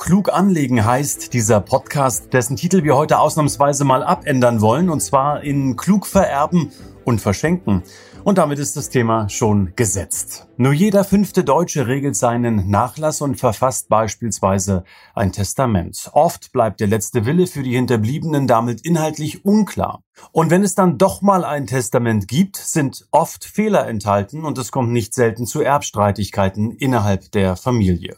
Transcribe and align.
Klug 0.00 0.32
anlegen 0.32 0.82
heißt 0.82 1.34
dieser 1.34 1.60
Podcast, 1.60 2.32
dessen 2.32 2.56
Titel 2.56 2.84
wir 2.84 2.96
heute 2.96 3.18
ausnahmsweise 3.18 3.84
mal 3.84 4.02
abändern 4.02 4.62
wollen, 4.62 4.88
und 4.88 5.00
zwar 5.00 5.42
in 5.42 5.76
Klug 5.76 6.06
vererben 6.06 6.72
und 7.04 7.20
verschenken. 7.20 7.82
Und 8.24 8.38
damit 8.38 8.58
ist 8.58 8.78
das 8.78 8.88
Thema 8.88 9.28
schon 9.28 9.74
gesetzt. 9.76 10.48
Nur 10.56 10.72
jeder 10.72 11.04
fünfte 11.04 11.44
Deutsche 11.44 11.86
regelt 11.86 12.16
seinen 12.16 12.70
Nachlass 12.70 13.20
und 13.20 13.36
verfasst 13.36 13.90
beispielsweise 13.90 14.84
ein 15.14 15.32
Testament. 15.32 16.08
Oft 16.14 16.50
bleibt 16.52 16.80
der 16.80 16.88
letzte 16.88 17.26
Wille 17.26 17.46
für 17.46 17.62
die 17.62 17.74
Hinterbliebenen 17.74 18.46
damit 18.46 18.80
inhaltlich 18.80 19.44
unklar. 19.44 20.02
Und 20.32 20.48
wenn 20.48 20.64
es 20.64 20.74
dann 20.74 20.96
doch 20.96 21.20
mal 21.20 21.44
ein 21.44 21.66
Testament 21.66 22.26
gibt, 22.26 22.56
sind 22.56 23.06
oft 23.10 23.44
Fehler 23.44 23.86
enthalten 23.86 24.46
und 24.46 24.56
es 24.56 24.72
kommt 24.72 24.92
nicht 24.92 25.12
selten 25.12 25.44
zu 25.44 25.60
Erbstreitigkeiten 25.60 26.70
innerhalb 26.70 27.30
der 27.32 27.54
Familie. 27.56 28.16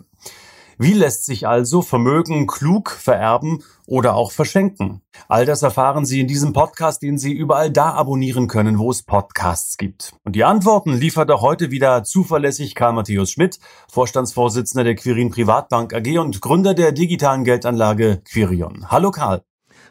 Wie 0.82 0.95
lässt 0.95 1.27
sich 1.27 1.46
also 1.46 1.80
Vermögen 1.80 2.48
klug 2.48 2.90
vererben 2.90 3.62
oder 3.86 4.16
auch 4.16 4.32
verschenken? 4.32 5.00
All 5.28 5.46
das 5.46 5.62
erfahren 5.62 6.04
Sie 6.04 6.18
in 6.18 6.27
diesem 6.27 6.52
Podcast, 6.52 7.02
den 7.02 7.18
Sie 7.18 7.30
überall 7.32 7.70
da 7.70 7.92
abonnieren 7.92 8.48
können, 8.48 8.80
wo 8.80 8.90
es 8.90 9.04
Podcasts 9.04 9.76
gibt. 9.76 10.12
Und 10.24 10.34
die 10.34 10.42
Antworten 10.42 10.95
liefert 10.95 11.30
auch 11.30 11.40
heute 11.40 11.70
wieder 11.70 12.02
zuverlässig 12.02 12.74
Karl 12.74 12.95
Matthäus 12.95 13.30
Schmidt, 13.30 13.60
Vorstandsvorsitzender 13.92 14.82
der 14.82 14.96
Quirin 14.96 15.30
Privatbank 15.30 15.95
AG 15.95 16.18
und 16.18 16.40
Gründer 16.40 16.74
der 16.74 16.90
digitalen 16.90 17.45
Geldanlage 17.45 18.20
Quirion. 18.24 18.90
Hallo 18.90 19.12
Karl. 19.12 19.45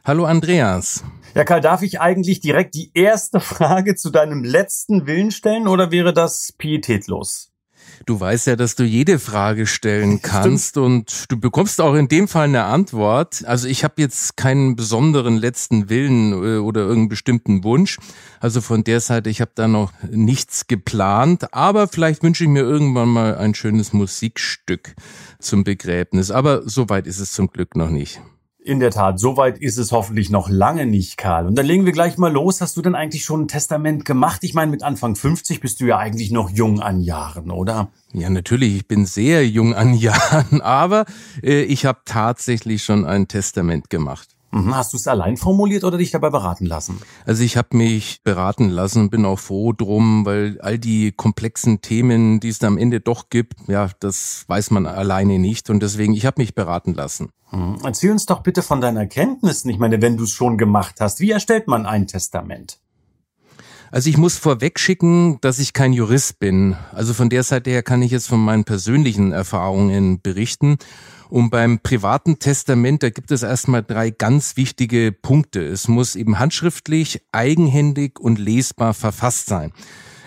Hallo 0.03 0.25
Andreas. 0.25 1.05
Ja, 1.35 1.45
Karl, 1.45 1.61
darf 1.61 1.83
ich 1.83 2.01
eigentlich 2.01 2.41
direkt 2.41 2.75
die 2.75 2.91
erste 2.93 3.39
Frage 3.39 3.95
zu 3.95 4.09
deinem 4.09 4.43
letzten 4.43 5.07
Willen 5.07 5.31
stellen 5.31 5.69
oder 5.69 5.89
wäre 5.91 6.11
das 6.11 6.51
pietätlos? 6.51 7.50
Du 8.05 8.19
weißt 8.19 8.47
ja, 8.47 8.55
dass 8.55 8.75
du 8.75 8.83
jede 8.83 9.19
Frage 9.19 9.67
stellen 9.67 10.21
kannst 10.21 10.71
Stimmt. 10.71 10.85
und 10.85 11.31
du 11.31 11.39
bekommst 11.39 11.81
auch 11.81 11.95
in 11.95 12.07
dem 12.07 12.27
Fall 12.27 12.45
eine 12.45 12.63
Antwort. 12.63 13.43
Also 13.45 13.67
ich 13.67 13.83
habe 13.83 13.95
jetzt 13.97 14.37
keinen 14.37 14.75
besonderen 14.75 15.37
letzten 15.37 15.89
Willen 15.89 16.31
äh, 16.33 16.57
oder 16.57 16.81
irgendeinen 16.81 17.09
bestimmten 17.09 17.63
Wunsch. 17.63 17.97
Also 18.39 18.61
von 18.61 18.83
der 18.83 18.99
Seite, 18.99 19.29
ich 19.29 19.41
habe 19.41 19.51
da 19.55 19.67
noch 19.67 19.93
nichts 20.09 20.67
geplant, 20.67 21.53
aber 21.53 21.87
vielleicht 21.87 22.23
wünsche 22.23 22.43
ich 22.43 22.49
mir 22.49 22.61
irgendwann 22.61 23.09
mal 23.09 23.37
ein 23.37 23.53
schönes 23.53 23.93
Musikstück 23.93 24.95
zum 25.39 25.63
Begräbnis. 25.63 26.31
Aber 26.31 26.67
so 26.67 26.89
weit 26.89 27.07
ist 27.07 27.19
es 27.19 27.33
zum 27.33 27.51
Glück 27.51 27.75
noch 27.75 27.89
nicht. 27.89 28.21
In 28.63 28.79
der 28.79 28.91
Tat, 28.91 29.19
soweit 29.19 29.57
ist 29.57 29.77
es 29.77 29.91
hoffentlich 29.91 30.29
noch 30.29 30.47
lange 30.47 30.85
nicht, 30.85 31.17
Karl. 31.17 31.47
Und 31.47 31.55
dann 31.55 31.65
legen 31.65 31.85
wir 31.85 31.93
gleich 31.93 32.19
mal 32.19 32.31
los. 32.31 32.61
Hast 32.61 32.77
du 32.77 32.83
denn 32.83 32.93
eigentlich 32.93 33.23
schon 33.23 33.41
ein 33.41 33.47
Testament 33.47 34.05
gemacht? 34.05 34.43
Ich 34.43 34.53
meine, 34.53 34.69
mit 34.69 34.83
Anfang 34.83 35.15
50 35.15 35.61
bist 35.61 35.81
du 35.81 35.85
ja 35.85 35.97
eigentlich 35.97 36.29
noch 36.29 36.51
jung 36.51 36.79
an 36.79 37.01
Jahren, 37.01 37.49
oder? 37.49 37.89
Ja, 38.13 38.29
natürlich. 38.29 38.75
Ich 38.75 38.87
bin 38.87 39.07
sehr 39.07 39.47
jung 39.47 39.73
an 39.73 39.93
Jahren, 39.95 40.61
aber 40.61 41.05
äh, 41.41 41.63
ich 41.63 41.87
habe 41.87 42.01
tatsächlich 42.05 42.83
schon 42.83 43.03
ein 43.03 43.27
Testament 43.27 43.89
gemacht. 43.89 44.29
Mhm. 44.51 44.75
Hast 44.75 44.93
du 44.93 44.97
es 44.97 45.07
allein 45.07 45.37
formuliert 45.37 45.83
oder 45.83 45.97
dich 45.97 46.11
dabei 46.11 46.29
beraten 46.29 46.65
lassen? 46.65 47.01
Also 47.25 47.43
ich 47.43 47.57
habe 47.57 47.75
mich 47.77 48.21
beraten 48.23 48.69
lassen, 48.69 49.09
bin 49.09 49.25
auch 49.25 49.39
froh 49.39 49.71
drum, 49.71 50.25
weil 50.25 50.59
all 50.61 50.77
die 50.77 51.13
komplexen 51.13 51.81
Themen, 51.81 52.39
die 52.39 52.49
es 52.49 52.59
da 52.59 52.67
am 52.67 52.77
Ende 52.77 52.99
doch 52.99 53.29
gibt, 53.29 53.53
ja, 53.67 53.89
das 53.99 54.43
weiß 54.47 54.71
man 54.71 54.85
alleine 54.85 55.39
nicht 55.39 55.69
und 55.69 55.81
deswegen, 55.81 56.13
ich 56.13 56.25
habe 56.25 56.41
mich 56.41 56.53
beraten 56.53 56.93
lassen. 56.93 57.29
Mhm. 57.51 57.77
Erzähl 57.83 58.11
uns 58.11 58.25
doch 58.25 58.41
bitte 58.43 58.61
von 58.61 58.81
deinen 58.81 58.97
Erkenntnissen. 58.97 59.69
Ich 59.69 59.79
meine, 59.79 60.01
wenn 60.01 60.17
du 60.17 60.25
es 60.25 60.31
schon 60.31 60.57
gemacht 60.57 60.95
hast, 60.99 61.19
wie 61.19 61.31
erstellt 61.31 61.67
man 61.67 61.85
ein 61.85 62.07
Testament? 62.07 62.79
Also 63.93 64.09
ich 64.09 64.17
muss 64.17 64.37
vorweg 64.37 64.79
schicken, 64.79 65.37
dass 65.41 65.59
ich 65.59 65.73
kein 65.73 65.91
Jurist 65.91 66.39
bin. 66.39 66.77
Also 66.93 67.13
von 67.13 67.29
der 67.29 67.43
Seite 67.43 67.71
her 67.71 67.83
kann 67.83 68.01
ich 68.01 68.11
jetzt 68.11 68.27
von 68.27 68.39
meinen 68.39 68.63
persönlichen 68.63 69.33
Erfahrungen 69.33 70.21
berichten. 70.21 70.77
Und 71.31 71.49
beim 71.49 71.79
privaten 71.79 72.39
Testament, 72.39 73.03
da 73.03 73.09
gibt 73.09 73.31
es 73.31 73.41
erstmal 73.41 73.83
drei 73.83 74.09
ganz 74.09 74.57
wichtige 74.57 75.13
Punkte. 75.13 75.65
Es 75.65 75.87
muss 75.87 76.17
eben 76.17 76.39
handschriftlich, 76.39 77.21
eigenhändig 77.31 78.19
und 78.19 78.37
lesbar 78.37 78.93
verfasst 78.93 79.45
sein. 79.47 79.71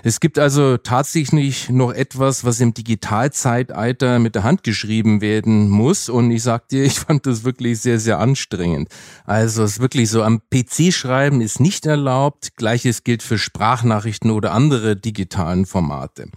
Es 0.02 0.18
gibt 0.18 0.38
also 0.38 0.78
tatsächlich 0.78 1.68
noch 1.68 1.92
etwas, 1.92 2.46
was 2.46 2.58
im 2.60 2.72
Digitalzeitalter 2.72 4.18
mit 4.18 4.34
der 4.34 4.44
Hand 4.44 4.62
geschrieben 4.62 5.20
werden 5.20 5.68
muss. 5.68 6.08
Und 6.08 6.30
ich 6.30 6.42
sag 6.42 6.68
dir, 6.68 6.84
ich 6.86 7.00
fand 7.00 7.26
das 7.26 7.44
wirklich 7.44 7.80
sehr, 7.80 8.00
sehr 8.00 8.18
anstrengend. 8.18 8.88
Also 9.26 9.62
es 9.62 9.72
ist 9.72 9.80
wirklich 9.80 10.08
so, 10.08 10.22
am 10.22 10.40
PC 10.48 10.90
schreiben 10.90 11.42
ist 11.42 11.60
nicht 11.60 11.84
erlaubt. 11.84 12.56
Gleiches 12.56 13.04
gilt 13.04 13.22
für 13.22 13.36
Sprachnachrichten 13.36 14.30
oder 14.30 14.52
andere 14.52 14.96
digitalen 14.96 15.66
Formate. 15.66 16.30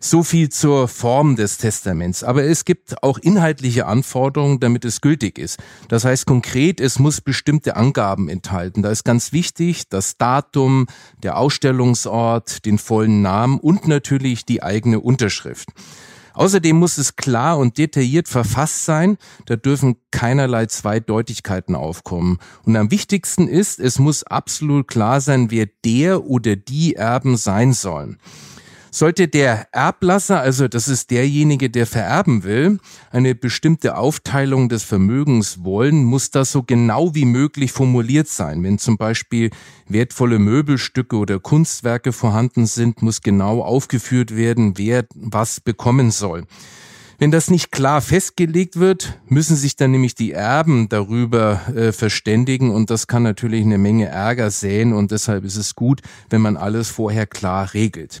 So 0.00 0.22
viel 0.22 0.48
zur 0.48 0.88
Form 0.88 1.36
des 1.36 1.58
Testaments. 1.58 2.22
Aber 2.22 2.44
es 2.44 2.64
gibt 2.64 3.02
auch 3.02 3.18
inhaltliche 3.18 3.86
Anforderungen, 3.86 4.60
damit 4.60 4.84
es 4.84 5.00
gültig 5.00 5.38
ist. 5.38 5.58
Das 5.88 6.04
heißt 6.04 6.26
konkret, 6.26 6.80
es 6.80 6.98
muss 6.98 7.20
bestimmte 7.20 7.76
Angaben 7.76 8.28
enthalten. 8.28 8.82
Da 8.82 8.90
ist 8.90 9.04
ganz 9.04 9.32
wichtig 9.32 9.88
das 9.88 10.16
Datum, 10.16 10.86
der 11.22 11.36
Ausstellungsort, 11.36 12.64
den 12.64 12.78
vollen 12.78 13.22
Namen 13.22 13.58
und 13.58 13.88
natürlich 13.88 14.44
die 14.44 14.62
eigene 14.62 15.00
Unterschrift. 15.00 15.68
Außerdem 16.38 16.76
muss 16.76 16.98
es 16.98 17.16
klar 17.16 17.58
und 17.58 17.78
detailliert 17.78 18.28
verfasst 18.28 18.84
sein. 18.84 19.18
Da 19.46 19.56
dürfen 19.56 19.96
keinerlei 20.12 20.66
Zweideutigkeiten 20.66 21.74
aufkommen. 21.74 22.38
Und 22.62 22.76
am 22.76 22.92
wichtigsten 22.92 23.48
ist, 23.48 23.80
es 23.80 23.98
muss 23.98 24.22
absolut 24.22 24.86
klar 24.86 25.20
sein, 25.20 25.50
wer 25.50 25.66
der 25.84 26.24
oder 26.24 26.54
die 26.54 26.94
Erben 26.94 27.36
sein 27.36 27.72
sollen. 27.72 28.18
Sollte 28.90 29.28
der 29.28 29.68
Erblasser, 29.72 30.40
also 30.40 30.68
das 30.68 30.88
ist 30.88 31.10
derjenige, 31.10 31.70
der 31.70 31.86
vererben 31.86 32.44
will, 32.44 32.78
eine 33.10 33.34
bestimmte 33.34 33.96
Aufteilung 33.96 34.68
des 34.68 34.82
Vermögens 34.82 35.62
wollen, 35.62 36.04
muss 36.04 36.30
das 36.30 36.52
so 36.52 36.62
genau 36.62 37.14
wie 37.14 37.26
möglich 37.26 37.72
formuliert 37.72 38.28
sein. 38.28 38.62
Wenn 38.62 38.78
zum 38.78 38.96
Beispiel 38.96 39.50
wertvolle 39.88 40.38
Möbelstücke 40.38 41.16
oder 41.16 41.38
Kunstwerke 41.38 42.12
vorhanden 42.12 42.66
sind, 42.66 43.02
muss 43.02 43.20
genau 43.20 43.62
aufgeführt 43.62 44.34
werden, 44.34 44.78
wer 44.78 45.04
was 45.14 45.60
bekommen 45.60 46.10
soll. 46.10 46.44
Wenn 47.20 47.32
das 47.32 47.50
nicht 47.50 47.72
klar 47.72 48.00
festgelegt 48.00 48.78
wird, 48.78 49.18
müssen 49.26 49.56
sich 49.56 49.74
dann 49.74 49.90
nämlich 49.90 50.14
die 50.14 50.30
Erben 50.30 50.88
darüber 50.88 51.60
äh, 51.74 51.90
verständigen 51.90 52.70
und 52.70 52.90
das 52.90 53.08
kann 53.08 53.24
natürlich 53.24 53.64
eine 53.64 53.76
Menge 53.76 54.06
Ärger 54.06 54.52
säen 54.52 54.92
und 54.92 55.10
deshalb 55.10 55.44
ist 55.44 55.56
es 55.56 55.74
gut, 55.74 56.00
wenn 56.30 56.40
man 56.40 56.56
alles 56.56 56.90
vorher 56.90 57.26
klar 57.26 57.74
regelt. 57.74 58.20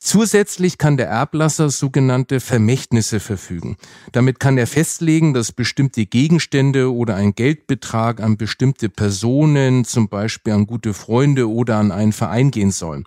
Zusätzlich 0.00 0.78
kann 0.78 0.96
der 0.96 1.08
Erblasser 1.08 1.70
sogenannte 1.70 2.40
Vermächtnisse 2.40 3.20
verfügen. 3.20 3.76
Damit 4.12 4.38
kann 4.38 4.56
er 4.56 4.66
festlegen, 4.66 5.34
dass 5.34 5.52
bestimmte 5.52 6.06
Gegenstände 6.06 6.92
oder 6.92 7.16
ein 7.16 7.34
Geldbetrag 7.34 8.20
an 8.20 8.36
bestimmte 8.36 8.88
Personen, 8.88 9.84
zum 9.84 10.08
Beispiel 10.08 10.52
an 10.52 10.66
gute 10.66 10.94
Freunde 10.94 11.48
oder 11.48 11.76
an 11.76 11.90
einen 11.92 12.12
Verein 12.12 12.50
gehen 12.50 12.70
sollen. 12.70 13.04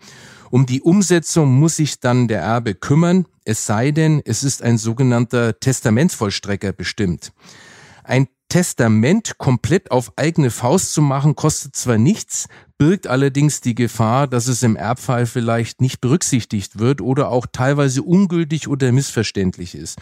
Um 0.50 0.66
die 0.66 0.82
Umsetzung 0.82 1.54
muss 1.54 1.78
sich 1.78 2.02
dann 2.02 2.28
der 2.28 2.42
Erbe 2.42 2.76
kümmern, 2.76 3.26
es 3.46 3.66
sei 3.66 3.92
denn, 3.92 4.22
es 4.26 4.44
ist 4.44 4.62
ein 4.62 4.78
sogenannter 4.78 5.60
Testamentsvollstrecker 5.60 6.74
bestimmt. 6.74 7.32
Ein 8.04 8.28
Testament 8.50 9.38
komplett 9.38 9.92
auf 9.92 10.12
eigene 10.18 10.52
Faust 10.52 10.94
zu 10.94 11.02
machen, 11.02 11.36
kostet 11.36 11.76
zwar 11.76 11.98
nichts, 11.98 12.48
birgt 12.78 13.08
allerdings 13.08 13.62
die 13.62 13.76
Gefahr, 13.76 14.28
dass 14.28 14.48
es 14.48 14.62
im 14.62 14.76
Erbfall 14.76 15.26
vielleicht 15.26 15.80
nicht 15.80 16.02
berücksichtigt 16.02 16.78
wird 16.78 17.00
oder 17.00 17.30
auch 17.30 17.46
teilweise 17.50 18.04
ungültig 18.04 18.68
oder 18.68 18.92
missverständlich 18.92 19.74
ist. 19.74 20.00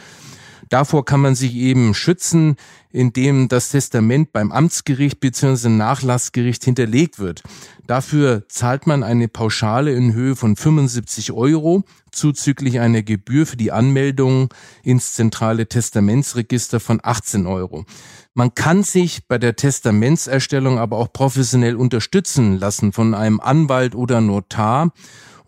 Davor 0.67 1.05
kann 1.05 1.21
man 1.21 1.35
sich 1.35 1.55
eben 1.55 1.93
schützen, 1.93 2.57
indem 2.91 3.47
das 3.47 3.69
Testament 3.69 4.33
beim 4.33 4.51
Amtsgericht 4.51 5.19
bzw. 5.19 5.69
Nachlassgericht 5.69 6.63
hinterlegt 6.63 7.19
wird. 7.19 7.43
Dafür 7.87 8.43
zahlt 8.49 8.87
man 8.87 9.03
eine 9.03 9.27
Pauschale 9.27 9.93
in 9.93 10.13
Höhe 10.13 10.35
von 10.35 10.55
75 10.55 11.31
Euro 11.31 11.83
zuzüglich 12.11 12.79
einer 12.79 13.03
Gebühr 13.03 13.45
für 13.45 13.57
die 13.57 13.71
Anmeldung 13.71 14.53
ins 14.83 15.13
zentrale 15.13 15.67
Testamentsregister 15.67 16.79
von 16.79 16.99
18 17.01 17.45
Euro. 17.45 17.85
Man 18.33 18.53
kann 18.55 18.83
sich 18.83 19.27
bei 19.27 19.37
der 19.37 19.55
Testamentserstellung 19.55 20.79
aber 20.79 20.97
auch 20.97 21.11
professionell 21.11 21.75
unterstützen 21.75 22.57
lassen 22.57 22.93
von 22.93 23.13
einem 23.13 23.39
Anwalt 23.39 23.95
oder 23.95 24.21
Notar 24.21 24.91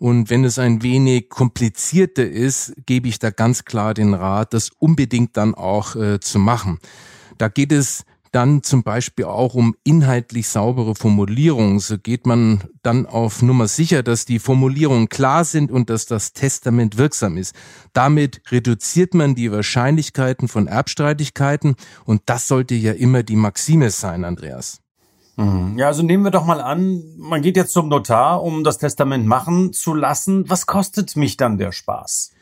und 0.02 0.30
wenn 0.30 0.42
es 0.42 0.58
ein 0.58 0.82
wenig 0.82 1.28
komplizierter 1.28 2.28
ist, 2.28 2.74
gebe 2.86 3.06
ich 3.06 3.20
da 3.20 3.30
ganz 3.30 3.64
klar 3.64 3.94
den 3.94 4.14
Rat, 4.14 4.52
das 4.52 4.70
unbedingt 4.80 5.36
dann 5.36 5.54
auch 5.54 5.94
äh, 5.94 6.18
zu 6.18 6.40
machen. 6.40 6.80
Da 7.38 7.46
geht 7.46 7.70
es 7.70 8.04
Dann 8.32 8.62
zum 8.64 8.82
Beispiel 8.82 9.26
auch 9.26 9.54
um 9.54 9.76
inhaltlich 9.84 10.48
saubere 10.48 10.96
Formulierungen. 10.96 11.78
So 11.78 11.98
geht 11.98 12.26
man 12.26 12.64
dann 12.82 13.06
auf 13.06 13.42
Nummer 13.42 13.68
sicher, 13.68 14.02
dass 14.02 14.24
die 14.24 14.40
Formulierungen 14.40 15.08
klar 15.08 15.44
sind 15.44 15.70
und 15.70 15.88
dass 15.88 16.06
das 16.06 16.32
Testament 16.32 16.96
wirksam 16.96 17.36
ist. 17.36 17.54
Damit 17.92 18.40
reduziert 18.50 19.14
man 19.14 19.36
die 19.36 19.52
Wahrscheinlichkeiten 19.52 20.48
von 20.48 20.66
Erbstreitigkeiten 20.66 21.76
und 22.06 22.22
das 22.26 22.48
sollte 22.48 22.74
ja 22.74 22.92
immer 22.92 23.22
die 23.22 23.36
Maxime 23.36 23.90
sein, 23.90 24.24
Andreas. 24.24 24.81
Mhm. 25.36 25.78
Ja, 25.78 25.86
also 25.86 26.02
nehmen 26.02 26.24
wir 26.24 26.30
doch 26.30 26.44
mal 26.44 26.60
an, 26.60 27.02
man 27.16 27.42
geht 27.42 27.56
jetzt 27.56 27.72
zum 27.72 27.88
Notar, 27.88 28.42
um 28.42 28.64
das 28.64 28.78
Testament 28.78 29.26
machen 29.26 29.72
zu 29.72 29.94
lassen. 29.94 30.48
Was 30.48 30.66
kostet 30.66 31.16
mich 31.16 31.36
dann 31.36 31.58
der 31.58 31.72
Spaß? 31.72 32.32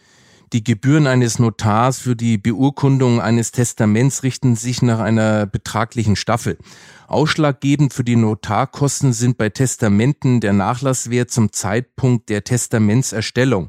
Die 0.53 0.65
Gebühren 0.65 1.07
eines 1.07 1.39
Notars 1.39 2.01
für 2.01 2.17
die 2.17 2.37
Beurkundung 2.37 3.21
eines 3.21 3.53
Testaments 3.53 4.25
richten 4.25 4.57
sich 4.57 4.83
nach 4.83 4.99
einer 4.99 5.47
betraglichen 5.47 6.17
Staffel. 6.17 6.59
Ausschlaggebend 7.07 7.95
für 7.95 8.03
die 8.03 8.17
Notarkosten 8.17 9.13
sind 9.13 9.39
bei 9.39 9.49
Testamenten 9.51 10.41
der 10.41 10.53
Nachlasswert 10.53 11.31
zum 11.31 11.53
Zeitpunkt 11.53 12.31
der 12.31 12.43
Testamentserstellung. 12.43 13.69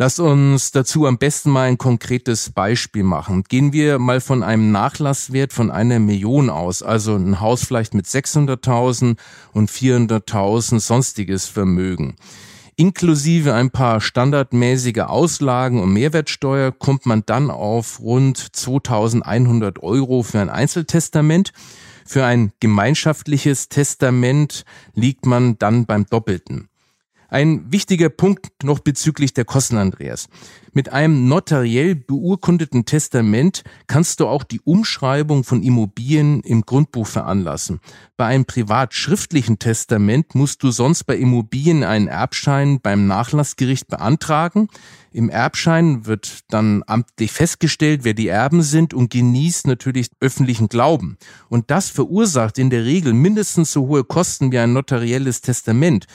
Lass 0.00 0.20
uns 0.20 0.70
dazu 0.70 1.06
am 1.08 1.18
besten 1.18 1.50
mal 1.50 1.62
ein 1.66 1.76
konkretes 1.76 2.50
Beispiel 2.50 3.02
machen. 3.02 3.42
Gehen 3.42 3.72
wir 3.72 3.98
mal 3.98 4.20
von 4.20 4.44
einem 4.44 4.70
Nachlasswert 4.70 5.52
von 5.52 5.72
einer 5.72 5.98
Million 5.98 6.50
aus, 6.50 6.84
also 6.84 7.16
ein 7.16 7.40
Haus 7.40 7.64
vielleicht 7.64 7.94
mit 7.94 8.06
600.000 8.06 9.16
und 9.52 9.70
400.000 9.72 10.78
sonstiges 10.78 11.46
Vermögen. 11.46 12.14
Inklusive 12.76 13.54
ein 13.54 13.72
paar 13.72 14.00
standardmäßige 14.00 15.00
Auslagen 15.00 15.82
und 15.82 15.92
Mehrwertsteuer 15.92 16.70
kommt 16.70 17.04
man 17.04 17.24
dann 17.26 17.50
auf 17.50 17.98
rund 17.98 18.38
2100 18.38 19.82
Euro 19.82 20.22
für 20.22 20.38
ein 20.38 20.48
Einzeltestament. 20.48 21.50
Für 22.06 22.24
ein 22.24 22.52
gemeinschaftliches 22.60 23.68
Testament 23.68 24.64
liegt 24.94 25.26
man 25.26 25.58
dann 25.58 25.86
beim 25.86 26.06
Doppelten. 26.06 26.67
Ein 27.30 27.70
wichtiger 27.70 28.08
Punkt 28.08 28.62
noch 28.62 28.78
bezüglich 28.78 29.34
der 29.34 29.44
Kosten, 29.44 29.76
Andreas. 29.76 30.28
Mit 30.72 30.92
einem 30.92 31.28
notariell 31.28 31.94
beurkundeten 31.94 32.86
Testament 32.86 33.64
kannst 33.86 34.20
du 34.20 34.26
auch 34.26 34.44
die 34.44 34.62
Umschreibung 34.62 35.44
von 35.44 35.62
Immobilien 35.62 36.40
im 36.40 36.62
Grundbuch 36.62 37.06
veranlassen. 37.06 37.80
Bei 38.16 38.24
einem 38.24 38.46
privat 38.46 38.94
schriftlichen 38.94 39.58
Testament 39.58 40.34
musst 40.34 40.62
du 40.62 40.70
sonst 40.70 41.04
bei 41.04 41.18
Immobilien 41.18 41.84
einen 41.84 42.08
Erbschein 42.08 42.80
beim 42.80 43.06
Nachlassgericht 43.06 43.88
beantragen. 43.88 44.68
Im 45.12 45.28
Erbschein 45.28 46.06
wird 46.06 46.44
dann 46.48 46.82
amtlich 46.86 47.30
festgestellt, 47.30 48.04
wer 48.04 48.14
die 48.14 48.28
Erben 48.28 48.62
sind 48.62 48.94
und 48.94 49.10
genießt 49.10 49.66
natürlich 49.66 50.08
öffentlichen 50.20 50.68
Glauben. 50.68 51.18
Und 51.50 51.70
das 51.70 51.90
verursacht 51.90 52.56
in 52.56 52.70
der 52.70 52.86
Regel 52.86 53.12
mindestens 53.12 53.72
so 53.72 53.86
hohe 53.88 54.04
Kosten 54.04 54.50
wie 54.50 54.58
ein 54.58 54.72
notarielles 54.72 55.42
Testament. 55.42 56.06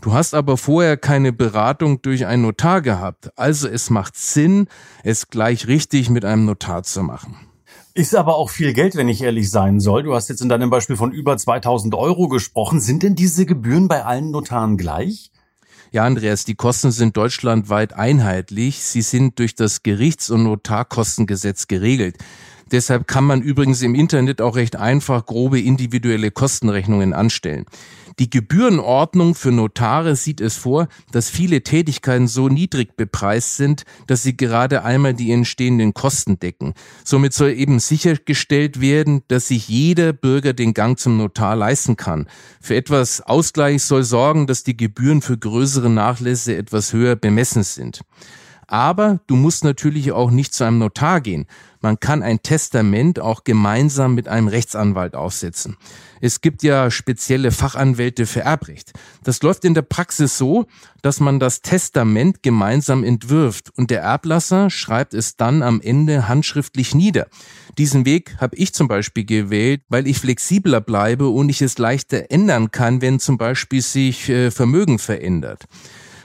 Du 0.00 0.14
hast 0.14 0.32
aber 0.34 0.56
vorher 0.56 0.96
keine 0.96 1.30
Beratung 1.32 2.00
durch 2.00 2.24
einen 2.24 2.42
Notar 2.42 2.80
gehabt. 2.80 3.30
Also 3.36 3.68
es 3.68 3.90
macht 3.90 4.16
Sinn, 4.16 4.66
es 5.04 5.28
gleich 5.28 5.66
richtig 5.66 6.08
mit 6.08 6.24
einem 6.24 6.46
Notar 6.46 6.84
zu 6.84 7.02
machen. 7.02 7.36
Ist 7.92 8.14
aber 8.14 8.36
auch 8.36 8.48
viel 8.48 8.72
Geld, 8.72 8.96
wenn 8.96 9.08
ich 9.08 9.20
ehrlich 9.20 9.50
sein 9.50 9.78
soll. 9.78 10.04
Du 10.04 10.14
hast 10.14 10.28
jetzt 10.28 10.40
in 10.40 10.48
deinem 10.48 10.70
Beispiel 10.70 10.96
von 10.96 11.12
über 11.12 11.36
2000 11.36 11.94
Euro 11.94 12.28
gesprochen. 12.28 12.80
Sind 12.80 13.02
denn 13.02 13.14
diese 13.14 13.44
Gebühren 13.44 13.88
bei 13.88 14.04
allen 14.04 14.30
Notaren 14.30 14.78
gleich? 14.78 15.30
Ja, 15.92 16.04
Andreas, 16.04 16.44
die 16.44 16.54
Kosten 16.54 16.92
sind 16.92 17.16
deutschlandweit 17.16 17.92
einheitlich. 17.92 18.82
Sie 18.82 19.02
sind 19.02 19.38
durch 19.38 19.54
das 19.54 19.82
Gerichts- 19.82 20.30
und 20.30 20.44
Notarkostengesetz 20.44 21.66
geregelt. 21.66 22.16
Deshalb 22.72 23.06
kann 23.06 23.24
man 23.24 23.42
übrigens 23.42 23.82
im 23.82 23.94
Internet 23.94 24.40
auch 24.40 24.56
recht 24.56 24.76
einfach 24.76 25.26
grobe 25.26 25.60
individuelle 25.60 26.30
Kostenrechnungen 26.30 27.12
anstellen. 27.12 27.66
Die 28.18 28.28
Gebührenordnung 28.28 29.34
für 29.34 29.50
Notare 29.50 30.14
sieht 30.14 30.42
es 30.42 30.56
vor, 30.56 30.88
dass 31.10 31.30
viele 31.30 31.62
Tätigkeiten 31.62 32.28
so 32.28 32.50
niedrig 32.50 32.94
bepreist 32.94 33.56
sind, 33.56 33.84
dass 34.08 34.22
sie 34.22 34.36
gerade 34.36 34.84
einmal 34.84 35.14
die 35.14 35.32
entstehenden 35.32 35.94
Kosten 35.94 36.38
decken. 36.38 36.74
Somit 37.02 37.32
soll 37.32 37.52
eben 37.52 37.78
sichergestellt 37.78 38.80
werden, 38.80 39.22
dass 39.28 39.48
sich 39.48 39.68
jeder 39.68 40.12
Bürger 40.12 40.52
den 40.52 40.74
Gang 40.74 40.98
zum 40.98 41.16
Notar 41.16 41.56
leisten 41.56 41.96
kann. 41.96 42.26
Für 42.60 42.76
etwas 42.76 43.22
Ausgleich 43.22 43.82
soll 43.84 44.02
sorgen, 44.02 44.46
dass 44.46 44.64
die 44.64 44.76
Gebühren 44.76 45.22
für 45.22 45.38
größere 45.38 45.88
Nachlässe 45.88 46.54
etwas 46.56 46.92
höher 46.92 47.16
bemessen 47.16 47.62
sind. 47.62 48.02
Aber 48.70 49.18
du 49.26 49.34
musst 49.34 49.64
natürlich 49.64 50.12
auch 50.12 50.30
nicht 50.30 50.54
zu 50.54 50.62
einem 50.62 50.78
Notar 50.78 51.20
gehen. 51.20 51.46
Man 51.80 51.98
kann 51.98 52.22
ein 52.22 52.40
Testament 52.40 53.18
auch 53.18 53.42
gemeinsam 53.42 54.14
mit 54.14 54.28
einem 54.28 54.46
Rechtsanwalt 54.46 55.16
aufsetzen. 55.16 55.76
Es 56.20 56.40
gibt 56.40 56.62
ja 56.62 56.88
spezielle 56.92 57.50
Fachanwälte 57.50 58.26
für 58.26 58.42
Erbrecht. 58.42 58.92
Das 59.24 59.42
läuft 59.42 59.64
in 59.64 59.74
der 59.74 59.82
Praxis 59.82 60.38
so, 60.38 60.66
dass 61.02 61.18
man 61.18 61.40
das 61.40 61.62
Testament 61.62 62.44
gemeinsam 62.44 63.02
entwirft 63.02 63.72
und 63.76 63.90
der 63.90 64.02
Erblasser 64.02 64.70
schreibt 64.70 65.14
es 65.14 65.36
dann 65.36 65.64
am 65.64 65.80
Ende 65.80 66.28
handschriftlich 66.28 66.94
nieder. 66.94 67.26
Diesen 67.76 68.06
Weg 68.06 68.36
habe 68.40 68.54
ich 68.54 68.72
zum 68.72 68.86
Beispiel 68.86 69.24
gewählt, 69.24 69.82
weil 69.88 70.06
ich 70.06 70.20
flexibler 70.20 70.80
bleibe 70.80 71.28
und 71.28 71.48
ich 71.48 71.60
es 71.60 71.78
leichter 71.78 72.30
ändern 72.30 72.70
kann, 72.70 73.02
wenn 73.02 73.18
zum 73.18 73.36
Beispiel 73.36 73.82
sich 73.82 74.28
äh, 74.28 74.52
Vermögen 74.52 75.00
verändert. 75.00 75.66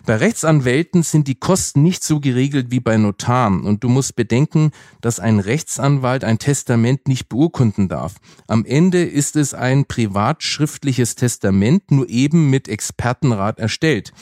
Bei 0.06 0.18
Rechtsanwälten 0.18 1.02
sind 1.02 1.28
die 1.28 1.34
Kosten 1.40 1.82
nicht 1.82 2.04
so 2.04 2.20
geregelt 2.20 2.68
wie 2.70 2.80
bei 2.80 2.96
Notaren 2.96 3.64
und 3.64 3.84
du 3.84 3.90
musst 3.90 4.16
bedenken, 4.16 4.70
dass 5.02 5.20
ein 5.20 5.40
Rechtsanwalt 5.40 6.24
ein 6.24 6.38
Testament 6.38 7.08
nicht 7.08 7.28
beurkunden 7.28 7.88
darf. 7.88 8.18
Am 8.48 8.66
Ende 8.66 9.04
ist 9.04 9.36
es 9.36 9.56
ein 9.56 9.86
privatschriftliches 9.86 11.16
Testament, 11.16 11.90
nur 11.90 12.08
eben 12.08 12.52
mit 12.52 12.68
Expertenrat 12.68 13.60
erstellt. 13.60 14.14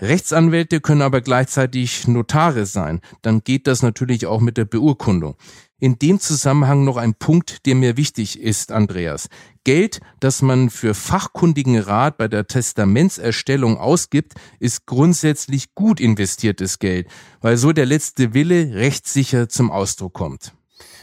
Rechtsanwälte 0.00 0.80
können 0.80 1.02
aber 1.02 1.20
gleichzeitig 1.20 2.08
Notare 2.08 2.66
sein. 2.66 3.00
Dann 3.22 3.42
geht 3.44 3.68
das 3.68 3.82
natürlich 3.82 4.26
auch 4.26 4.40
mit 4.40 4.56
der 4.56 4.64
Beurkundung. 4.64 5.36
In 5.80 5.96
dem 5.96 6.18
Zusammenhang 6.18 6.82
noch 6.82 6.96
ein 6.96 7.14
Punkt, 7.14 7.64
der 7.64 7.76
mir 7.76 7.96
wichtig 7.96 8.40
ist, 8.40 8.72
Andreas. 8.72 9.28
Geld, 9.62 10.00
das 10.18 10.42
man 10.42 10.70
für 10.70 10.92
fachkundigen 10.92 11.78
Rat 11.78 12.16
bei 12.16 12.26
der 12.26 12.48
Testamentserstellung 12.48 13.78
ausgibt, 13.78 14.32
ist 14.58 14.86
grundsätzlich 14.86 15.76
gut 15.76 16.00
investiertes 16.00 16.80
Geld, 16.80 17.06
weil 17.40 17.56
so 17.56 17.70
der 17.70 17.86
letzte 17.86 18.34
Wille 18.34 18.74
rechtssicher 18.74 19.48
zum 19.48 19.70
Ausdruck 19.70 20.14
kommt. 20.14 20.52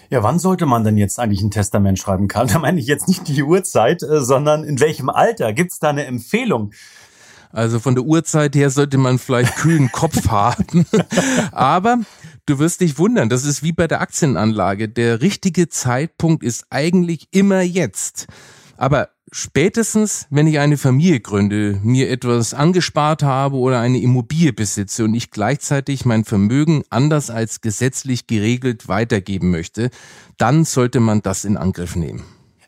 Ja, 0.09 0.23
wann 0.23 0.39
sollte 0.39 0.65
man 0.65 0.83
denn 0.83 0.97
jetzt 0.97 1.19
eigentlich 1.19 1.41
ein 1.41 1.51
Testament 1.51 1.97
schreiben, 1.97 2.27
Karl? 2.27 2.47
Da 2.51 2.59
meine 2.59 2.79
ich 2.81 2.87
jetzt 2.87 3.07
nicht 3.07 3.29
die 3.29 3.43
Uhrzeit, 3.43 4.03
äh, 4.03 4.19
sondern 4.19 4.65
in 4.65 4.81
welchem 4.81 5.09
Alter? 5.09 5.53
Gibt 5.53 5.71
es 5.71 5.79
da 5.79 5.89
eine 5.89 6.05
Empfehlung? 6.05 6.73
Also 7.51 7.79
von 7.79 7.95
der 7.95 8.03
Uhrzeit 8.03 8.53
her 8.55 8.69
sollte 8.69 8.97
man 8.97 9.17
vielleicht 9.19 9.55
kühlen 9.55 9.89
Kopf 9.89 10.27
haben. 10.29 10.85
Aber 11.53 11.99
Du 12.47 12.59
wirst 12.59 12.81
dich 12.81 12.99
wundern, 12.99 13.27
das 13.27 13.43
ist 13.43 13.63
wie 13.63 13.71
bei 13.71 13.87
der 13.87 14.01
Aktienanlage. 14.01 14.87
Der 14.87 15.21
richtige 15.21 15.67
Zeitpunkt 15.67 16.43
ist 16.43 16.67
eigentlich 16.69 17.27
immer 17.31 17.61
jetzt. 17.61 18.27
Aber 18.77 19.09
spätestens, 19.31 20.27
wenn 20.29 20.45
ich 20.45 20.59
eine 20.59 20.77
Familie 20.77 21.21
gründe, 21.21 21.79
mir 21.81 22.11
etwas 22.11 22.53
angespart 22.53 23.23
habe 23.23 23.57
oder 23.57 23.79
eine 23.79 23.99
Immobilie 23.99 24.53
besitze 24.53 25.05
und 25.05 25.15
ich 25.15 25.31
gleichzeitig 25.31 26.05
mein 26.05 26.23
Vermögen 26.23 26.83
anders 26.91 27.31
als 27.31 27.61
gesetzlich 27.61 28.27
geregelt 28.27 28.87
weitergeben 28.87 29.49
möchte, 29.49 29.89
dann 30.37 30.65
sollte 30.65 30.99
man 30.99 31.23
das 31.23 31.45
in 31.45 31.57
Angriff 31.57 31.95
nehmen. 31.95 32.23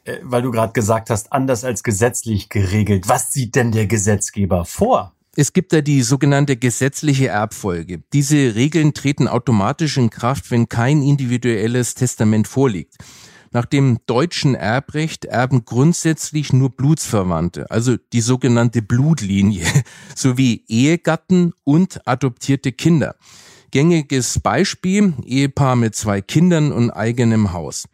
Äh, 0.06 0.18
weil 0.24 0.42
du 0.42 0.50
gerade 0.50 0.74
gesagt 0.74 1.12
hast, 1.12 1.32
anders 1.32 1.64
als 1.64 1.84
gesetzlich 1.84 2.50
geregelt. 2.50 3.08
Was 3.08 3.32
sieht 3.32 3.54
denn 3.54 3.72
der 3.72 3.86
Gesetzgeber 3.86 4.66
vor? 4.66 5.14
Es 5.40 5.54
gibt 5.54 5.72
da 5.72 5.82
die 5.82 6.02
sogenannte 6.02 6.58
gesetzliche 6.58 7.28
Erbfolge. 7.28 8.02
Diese 8.12 8.56
Regeln 8.56 8.96
treten 8.96 9.28
automatisch 9.28 9.98
in 9.98 10.10
Kraft, 10.10 10.50
wenn 10.50 10.68
kein 10.68 11.04
individuelles 11.04 11.94
Testament 11.94 12.48
vorliegt. 12.48 12.96
Nach 13.52 13.66
dem 13.66 14.00
deutschen 14.08 14.56
Erbrecht 14.56 15.26
erben 15.26 15.64
grundsätzlich 15.64 16.54
nur 16.54 16.72
Blutsverwandte, 16.72 17.70
also 17.70 17.98
die 18.14 18.22
sogenannte 18.22 18.82
Blutlinie, 18.82 19.64
sowie 20.16 20.64
Ehegatten 20.68 21.54
und 21.64 22.08
adoptierte 22.08 22.72
Kinder. 22.72 23.16
Gängiges 23.70 24.40
Beispiel, 24.40 25.14
Ehepaar 25.24 25.76
mit 25.76 25.94
zwei 25.94 26.20
Kindern 26.20 26.72
und 26.72 26.90
eigenem 26.90 27.54
Haus. 27.54 27.88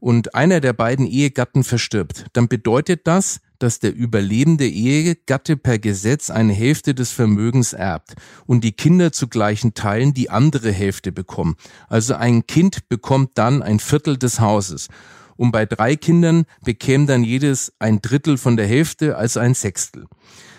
Und 0.00 0.34
einer 0.34 0.60
der 0.60 0.72
beiden 0.72 1.06
Ehegatten 1.06 1.62
verstirbt. 1.62 2.26
Dann 2.32 2.48
bedeutet 2.48 3.06
das, 3.06 3.38
dass 3.58 3.78
der 3.78 3.94
überlebende 3.94 4.68
Ehegatte 4.68 5.56
per 5.56 5.78
Gesetz 5.78 6.30
eine 6.30 6.52
Hälfte 6.52 6.94
des 6.94 7.12
Vermögens 7.12 7.72
erbt 7.72 8.14
und 8.46 8.64
die 8.64 8.72
Kinder 8.72 9.12
zu 9.12 9.28
gleichen 9.28 9.74
Teilen 9.74 10.14
die 10.14 10.30
andere 10.30 10.72
Hälfte 10.72 11.12
bekommen. 11.12 11.56
Also 11.88 12.14
ein 12.14 12.46
Kind 12.46 12.88
bekommt 12.88 13.32
dann 13.34 13.62
ein 13.62 13.80
Viertel 13.80 14.16
des 14.16 14.40
Hauses. 14.40 14.88
Und 15.36 15.52
bei 15.52 15.66
drei 15.66 15.94
Kindern 15.94 16.44
bekäme 16.64 17.06
dann 17.06 17.22
jedes 17.22 17.72
ein 17.78 18.02
Drittel 18.02 18.38
von 18.38 18.56
der 18.56 18.66
Hälfte, 18.66 19.16
also 19.16 19.38
ein 19.38 19.54
Sechstel. 19.54 20.06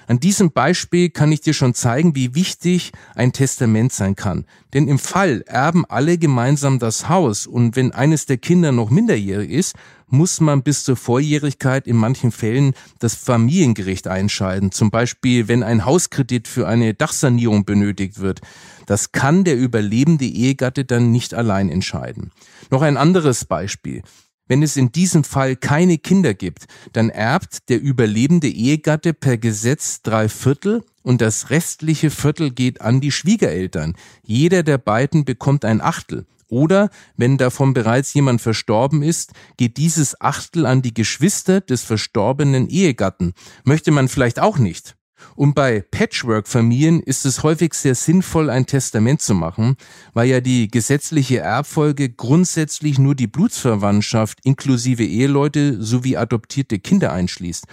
An 0.10 0.20
diesem 0.20 0.52
Beispiel 0.52 1.12
kann 1.12 1.32
ich 1.32 1.42
dir 1.42 1.54
schon 1.54 1.76
zeigen, 1.76 2.16
wie 2.16 2.34
wichtig 2.34 2.94
ein 3.14 3.32
Testament 3.32 3.94
sein 3.94 4.16
kann. 4.16 4.46
Denn 4.74 4.88
im 4.88 4.98
Fall 4.98 5.44
erben 5.46 5.86
alle 5.86 6.18
gemeinsam 6.18 6.80
das 6.80 7.10
Haus 7.10 7.46
und 7.46 7.76
wenn 7.76 7.92
eines 7.92 8.26
der 8.26 8.38
Kinder 8.38 8.72
noch 8.72 8.90
minderjährig 8.90 9.52
ist, 9.52 9.76
muss 10.08 10.42
man 10.42 10.64
bis 10.64 10.84
zur 10.84 10.96
Volljährigkeit 10.96 11.86
in 11.86 11.96
manchen 11.96 12.32
Fällen 12.32 12.74
das 12.98 13.14
Familiengericht 13.14 14.08
einschalten. 14.08 14.72
Zum 14.72 14.90
Beispiel, 14.90 15.48
wenn 15.48 15.62
ein 15.62 15.86
Hauskredit 15.86 16.48
für 16.48 16.68
eine 16.68 16.96
Dachsanierung 16.96 17.64
benötigt 17.64 18.18
wird. 18.18 18.42
Das 18.88 19.12
kann 19.12 19.44
der 19.44 19.58
überlebende 19.58 20.26
Ehegatte 20.26 20.86
dann 20.86 21.12
nicht 21.12 21.36
allein 21.36 21.70
entscheiden. 21.70 22.32
Noch 22.72 22.82
ein 22.82 22.98
anderes 22.98 23.46
Beispiel. 23.46 24.02
Wenn 24.50 24.64
es 24.64 24.76
in 24.76 24.92
diesem 24.92 25.24
Fall 25.24 25.56
keine 25.56 26.00
Kinder 26.00 26.34
gibt, 26.34 26.66
dann 26.92 27.10
erbt 27.10 27.70
der 27.70 27.80
überlebende 27.80 28.50
Ehegatte 28.50 29.14
per 29.14 29.38
Gesetz 29.38 30.02
drei 30.02 30.28
Viertel 30.28 30.84
und 31.04 31.22
das 31.22 31.52
restliche 31.52 32.10
Viertel 32.10 32.50
geht 32.50 32.82
an 32.82 33.00
die 33.00 33.12
Schwiegereltern. 33.12 33.96
Jeder 34.24 34.64
der 34.64 34.80
beiden 34.80 35.24
bekommt 35.24 35.64
ein 35.64 35.82
Achtel. 35.82 36.26
Oder 36.50 36.90
wenn 37.16 37.38
davon 37.38 37.76
bereits 37.76 38.14
jemand 38.16 38.42
verstorben 38.42 39.04
ist, 39.04 39.34
geht 39.58 39.78
dieses 39.78 40.20
Achtel 40.20 40.66
an 40.66 40.82
die 40.82 40.96
Geschwister 40.96 41.62
des 41.62 41.84
verstorbenen 41.84 42.68
Ehegatten. 42.70 43.34
Möchte 43.64 43.92
man 43.92 44.08
vielleicht 44.08 44.40
auch 44.40 44.58
nicht. 44.58 44.96
Und 45.36 45.56
bei 45.56 45.82
Patchwork-Familien 45.82 47.02
ist 47.02 47.26
es 47.26 47.44
häufig 47.44 47.74
sehr 47.74 47.96
sinnvoll, 47.96 48.50
ein 48.50 48.66
Testament 48.66 49.22
zu 49.22 49.34
machen, 49.34 49.76
weil 50.14 50.30
ja 50.30 50.42
die 50.42 50.68
gesetzliche 50.70 51.40
Erbfolge 51.40 52.10
grundsätzlich 52.10 53.00
nur 53.00 53.16
die 53.16 53.28
Blutsverwandtschaft 53.28 54.40
inklusive 54.44 55.04
Eheleute 55.04 55.82
sowie 55.82 56.18
adoptierte 56.18 56.80
Kinder 56.80 57.12
einschließt. 57.12 57.66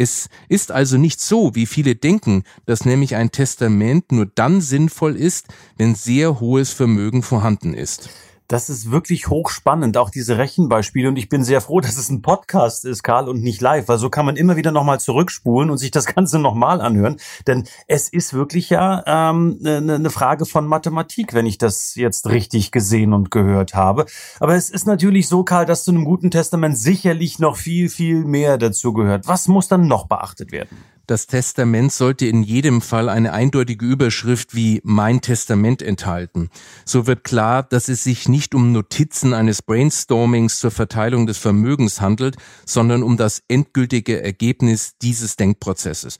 Es 0.00 0.28
ist 0.48 0.70
also 0.70 0.96
nicht 0.96 1.20
so, 1.20 1.56
wie 1.56 1.66
viele 1.66 1.96
denken, 1.96 2.44
dass 2.66 2.84
nämlich 2.84 3.16
ein 3.16 3.32
Testament 3.32 4.12
nur 4.12 4.26
dann 4.26 4.60
sinnvoll 4.60 5.16
ist, 5.16 5.48
wenn 5.76 5.96
sehr 5.96 6.38
hohes 6.38 6.70
Vermögen 6.70 7.24
vorhanden 7.24 7.74
ist. 7.74 8.08
Das 8.48 8.70
ist 8.70 8.90
wirklich 8.90 9.28
hochspannend, 9.28 9.98
auch 9.98 10.08
diese 10.08 10.38
Rechenbeispiele. 10.38 11.10
Und 11.10 11.16
ich 11.16 11.28
bin 11.28 11.44
sehr 11.44 11.60
froh, 11.60 11.82
dass 11.82 11.98
es 11.98 12.08
ein 12.08 12.22
Podcast 12.22 12.86
ist, 12.86 13.02
Karl, 13.02 13.28
und 13.28 13.42
nicht 13.42 13.60
live, 13.60 13.88
weil 13.88 13.98
so 13.98 14.08
kann 14.08 14.24
man 14.24 14.36
immer 14.36 14.56
wieder 14.56 14.72
nochmal 14.72 14.98
zurückspulen 14.98 15.68
und 15.68 15.76
sich 15.76 15.90
das 15.90 16.06
Ganze 16.06 16.38
nochmal 16.38 16.80
anhören. 16.80 17.18
Denn 17.46 17.64
es 17.88 18.08
ist 18.08 18.32
wirklich 18.32 18.70
ja 18.70 19.02
ähm, 19.06 19.58
eine, 19.62 19.96
eine 19.96 20.08
Frage 20.08 20.46
von 20.46 20.66
Mathematik, 20.66 21.34
wenn 21.34 21.44
ich 21.44 21.58
das 21.58 21.94
jetzt 21.94 22.26
richtig 22.26 22.72
gesehen 22.72 23.12
und 23.12 23.30
gehört 23.30 23.74
habe. 23.74 24.06
Aber 24.40 24.54
es 24.54 24.70
ist 24.70 24.86
natürlich 24.86 25.28
so, 25.28 25.44
Karl, 25.44 25.66
dass 25.66 25.84
zu 25.84 25.90
einem 25.90 26.06
guten 26.06 26.30
Testament 26.30 26.78
sicherlich 26.78 27.38
noch 27.38 27.56
viel, 27.56 27.90
viel 27.90 28.24
mehr 28.24 28.56
dazu 28.56 28.94
gehört. 28.94 29.28
Was 29.28 29.46
muss 29.48 29.68
dann 29.68 29.88
noch 29.88 30.06
beachtet 30.06 30.52
werden? 30.52 30.78
Das 31.08 31.26
Testament 31.26 31.90
sollte 31.90 32.26
in 32.26 32.42
jedem 32.42 32.82
Fall 32.82 33.08
eine 33.08 33.32
eindeutige 33.32 33.86
Überschrift 33.86 34.54
wie 34.54 34.82
Mein 34.84 35.22
Testament 35.22 35.80
enthalten. 35.80 36.50
So 36.84 37.06
wird 37.06 37.24
klar, 37.24 37.62
dass 37.62 37.88
es 37.88 38.04
sich 38.04 38.28
nicht 38.28 38.54
um 38.54 38.72
Notizen 38.72 39.32
eines 39.32 39.62
Brainstormings 39.62 40.58
zur 40.58 40.70
Verteilung 40.70 41.26
des 41.26 41.38
Vermögens 41.38 42.02
handelt, 42.02 42.36
sondern 42.66 43.02
um 43.02 43.16
das 43.16 43.42
endgültige 43.48 44.22
Ergebnis 44.22 44.98
dieses 45.00 45.36
Denkprozesses. 45.36 46.18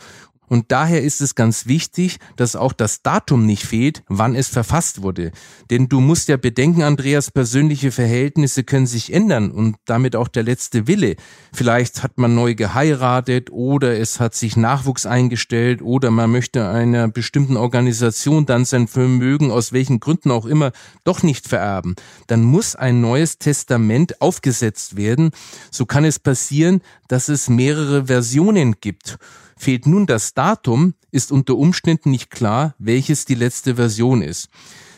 Und 0.49 0.73
daher 0.73 1.02
ist 1.02 1.21
es 1.21 1.35
ganz 1.35 1.67
wichtig, 1.67 2.19
dass 2.37 2.57
auch 2.57 2.73
das 2.73 3.02
Datum 3.02 3.47
nicht 3.47 3.64
fehlt, 3.64 4.02
wann 4.09 4.35
es 4.35 4.49
verfasst 4.49 5.02
wurde. 5.02 5.33
Denn 5.71 5.88
du 5.88 6.00
musst 6.00 6.28
ja 6.28 6.37
bedenken, 6.37 6.83
Andreas, 6.83 7.31
persönliche 7.31 7.93
Verhältnisse 7.93 8.64
können 8.64 8.87
sich 8.87 9.12
ändern 9.12 9.50
und 9.50 9.76
damit 9.85 10.17
auch 10.17 10.28
der 10.28 10.43
letzte 10.43 10.87
Wille. 10.87 11.17
Vielleicht 11.52 12.02
hat 12.02 12.19
man 12.19 12.35
neu 12.35 12.55
geheiratet 12.55 13.50
oder 13.50 13.99
es 13.99 14.21
hat 14.21 14.35
sich 14.35 14.57
Nachwuchs 14.57 15.07
eingestellt 15.07 15.83
oder 15.83 16.11
man 16.11 16.31
möchte 16.31 16.69
einer 16.69 17.09
bestimmten 17.09 17.57
Organisation 17.57 18.47
dann 18.47 18.64
sein 18.64 18.88
Vermögen 18.88 19.50
aus 19.50 19.73
welchen 19.73 20.00
Gründen 20.00 20.31
auch 20.31 20.47
immer 20.47 20.73
doch 21.05 21.23
nicht 21.23 21.49
vererben. 21.49 21.95
Dann 22.26 22.43
muss 22.43 22.76
ein 22.76 23.00
neues 23.00 23.38
Testament 23.38 24.21
aufgesetzt 24.21 24.97
werden. 24.97 25.31
So 25.71 25.87
kann 25.87 26.05
es 26.05 26.19
passieren, 26.19 26.81
dass 27.09 27.28
es 27.28 27.49
mehrere 27.49 28.07
Versionen 28.07 28.76
gibt. 28.81 29.19
Fehlt 29.59 29.87
nun 29.87 30.07
das 30.07 30.35
Datum, 30.35 30.95
ist 31.11 31.33
unter 31.33 31.57
Umständen 31.57 32.11
nicht 32.11 32.31
klar, 32.31 32.75
welches 32.79 33.25
die 33.25 33.35
letzte 33.35 33.75
Version 33.75 34.23
ist. 34.23 34.49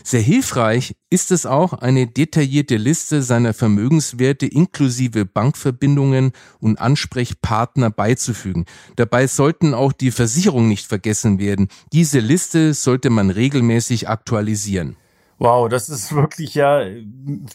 Sehr 0.03 0.21
hilfreich 0.21 0.97
ist 1.11 1.31
es 1.31 1.47
auch, 1.47 1.75
eine 1.75 2.07
detaillierte 2.07 2.77
Liste 2.77 3.23
seiner 3.23 3.53
Vermögenswerte 3.53 4.47
inklusive 4.47 5.25
Bankverbindungen 5.27 6.33
und 6.59 6.81
Ansprechpartner 6.81 7.91
beizufügen. 7.91 8.65
Dabei 8.97 9.27
sollten 9.27 9.75
auch 9.75 9.93
die 9.93 10.11
Versicherungen 10.11 10.69
nicht 10.69 10.87
vergessen 10.87 11.39
werden. 11.39 11.69
Diese 11.93 12.21
Liste 12.21 12.73
sollte 12.75 13.11
man 13.11 13.31
regelmäßig 13.31 14.09
aktualisieren. 14.09 14.97
Wow, 15.43 15.71
das 15.71 15.89
ist 15.89 16.15
wirklich 16.15 16.55
ja 16.55 16.85